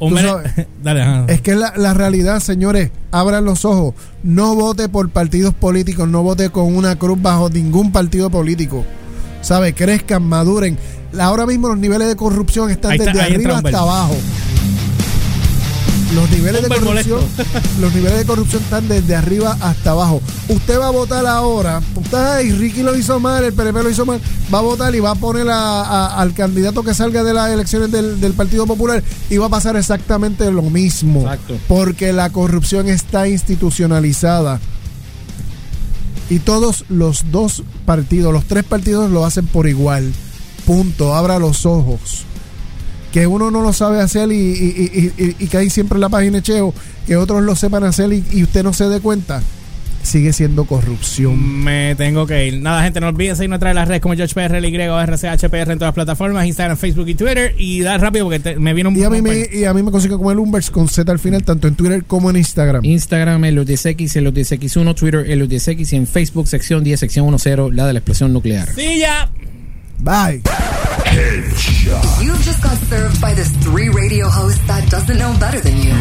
Dale, 0.82 1.02
ajá. 1.02 1.24
es 1.28 1.40
que 1.40 1.54
la, 1.54 1.72
la 1.76 1.94
realidad, 1.94 2.40
señores, 2.40 2.90
abran 3.10 3.44
los 3.44 3.64
ojos, 3.64 3.94
no 4.22 4.54
vote 4.54 4.88
por 4.88 5.10
partidos 5.10 5.54
políticos, 5.54 6.08
no 6.08 6.22
vote 6.22 6.50
con 6.50 6.74
una 6.74 6.96
cruz 6.96 7.20
bajo 7.20 7.50
ningún 7.50 7.92
partido 7.92 8.30
político. 8.30 8.84
¿Sabe? 9.42 9.74
Crezcan, 9.74 10.22
maduren. 10.22 10.78
Ahora 11.18 11.46
mismo 11.46 11.68
los 11.68 11.78
niveles 11.78 12.08
de 12.08 12.16
corrupción 12.16 12.70
están 12.70 12.92
está, 12.92 13.06
desde 13.06 13.20
arriba 13.20 13.58
hasta 13.58 13.78
abajo. 13.78 14.16
Los 16.14 16.28
niveles 16.30 16.62
de 16.62 16.68
corrupción, 16.68 17.20
los 17.80 17.94
niveles 17.94 18.18
de 18.18 18.24
corrupción 18.24 18.62
están 18.62 18.88
desde 18.88 19.14
arriba 19.14 19.56
hasta 19.60 19.92
abajo. 19.92 20.20
Usted 20.48 20.78
va 20.80 20.88
a 20.88 20.90
votar 20.90 21.24
ahora, 21.26 21.80
usted, 21.94 22.18
ay, 22.18 22.50
Ricky 22.50 22.82
lo 22.82 22.96
hizo 22.96 23.20
mal, 23.20 23.44
el 23.44 23.52
PNP 23.52 23.82
lo 23.84 23.90
hizo 23.90 24.04
mal, 24.04 24.20
va 24.52 24.58
a 24.58 24.62
votar 24.62 24.92
y 24.94 25.00
va 25.00 25.12
a 25.12 25.14
poner 25.14 25.48
a- 25.48 25.82
a- 25.82 26.20
al 26.20 26.34
candidato 26.34 26.82
que 26.82 26.94
salga 26.94 27.22
de 27.22 27.32
las 27.32 27.50
elecciones 27.50 27.92
del, 27.92 28.20
del 28.20 28.32
Partido 28.32 28.66
Popular 28.66 29.04
y 29.30 29.36
va 29.36 29.46
a 29.46 29.50
pasar 29.50 29.76
exactamente 29.76 30.50
lo 30.50 30.62
mismo. 30.62 31.20
Exacto. 31.22 31.56
Porque 31.68 32.12
la 32.12 32.30
corrupción 32.30 32.88
está 32.88 33.28
institucionalizada. 33.28 34.58
Y 36.28 36.40
todos 36.40 36.84
los 36.88 37.30
dos 37.30 37.62
partidos, 37.86 38.32
los 38.32 38.44
tres 38.46 38.64
partidos 38.64 39.10
lo 39.10 39.24
hacen 39.24 39.46
por 39.46 39.68
igual. 39.68 40.12
Punto. 40.66 41.14
Abra 41.14 41.38
los 41.38 41.66
ojos. 41.66 42.24
Que 43.12 43.26
uno 43.26 43.50
no 43.50 43.60
lo 43.62 43.72
sabe 43.72 44.00
hacer 44.00 44.30
y, 44.30 44.36
y, 44.36 45.12
y, 45.18 45.24
y- 45.24 45.36
y 45.40 45.46
que 45.48 45.56
hay 45.56 45.70
siempre 45.70 45.96
en 45.96 46.02
la 46.02 46.08
página 46.08 46.36
de 46.38 46.42
Cheo, 46.42 46.72
que 47.06 47.16
otros 47.16 47.42
lo 47.42 47.56
sepan 47.56 47.82
hacer 47.84 48.12
y, 48.12 48.24
y 48.30 48.42
usted 48.44 48.62
no 48.62 48.72
se 48.72 48.84
dé 48.88 49.00
cuenta, 49.00 49.42
sigue 50.04 50.32
siendo 50.32 50.64
corrupción. 50.64 51.64
Me 51.64 51.96
tengo 51.96 52.24
que 52.24 52.46
ir. 52.46 52.60
Nada, 52.62 52.84
gente, 52.84 53.00
no 53.00 53.08
olviden 53.08 53.34
seguirnos 53.34 53.56
a 53.56 53.58
través 53.58 53.74
de 53.74 53.80
las 53.80 53.88
redes 53.88 54.00
como 54.00 54.14
GeorgePR, 54.14 54.90
o 54.90 55.00
RCHPR 55.00 55.72
en 55.72 55.78
todas 55.78 55.88
las 55.88 55.94
plataformas, 55.94 56.46
Instagram, 56.46 56.76
Facebook 56.76 57.08
y 57.08 57.14
Twitter. 57.16 57.54
Y 57.58 57.80
dar 57.80 58.00
rápido 58.00 58.26
porque 58.26 58.38
te- 58.38 58.56
me 58.60 58.74
viene 58.74 58.88
un 58.90 58.96
Y 58.96 59.02
a 59.02 59.10
mí 59.10 59.20
me, 59.20 59.48
y 59.52 59.64
a 59.64 59.74
mí 59.74 59.82
me 59.82 59.90
consigo 59.90 60.16
como 60.16 60.30
el 60.30 60.38
Umbers 60.38 60.70
con 60.70 60.88
Z 60.88 61.10
al 61.10 61.18
final, 61.18 61.42
tanto 61.42 61.66
en 61.66 61.74
Twitter 61.74 62.04
como 62.06 62.30
en 62.30 62.36
Instagram. 62.36 62.84
Instagram, 62.84 63.44
el 63.44 63.58
10X, 63.66 64.16
el 64.16 64.32
10X1, 64.32 64.94
Twitter, 64.94 65.28
el 65.28 65.48
10X 65.48 65.92
y 65.92 65.96
en 65.96 66.06
Facebook, 66.06 66.46
sección 66.46 66.84
10, 66.84 67.00
sección 67.00 67.28
10, 67.28 67.74
la 67.74 67.86
de 67.88 67.92
la 67.92 67.98
explosión 67.98 68.32
nuclear. 68.32 68.68
Sí, 68.74 68.98
ya. 69.00 69.28
Bye. 70.02 70.40
You 72.20 72.32
just 72.40 72.62
got 72.62 72.76
served 72.88 73.20
by 73.20 73.34
this 73.34 73.50
three 73.56 73.90
radio 73.90 74.28
host 74.28 74.66
that 74.66 74.88
doesn't 74.90 75.18
know 75.18 75.36
better 75.38 75.60
than 75.60 75.76
you. 75.76 75.92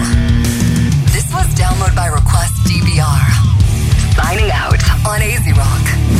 This 1.11 1.27
was 1.33 1.45
Download 1.55 1.93
by 1.95 2.07
Request 2.07 2.53
DBR. 2.63 4.15
Signing 4.15 4.51
out 4.51 4.79
on 5.05 5.21
AZ 5.21 5.45
Rock. 5.57 6.18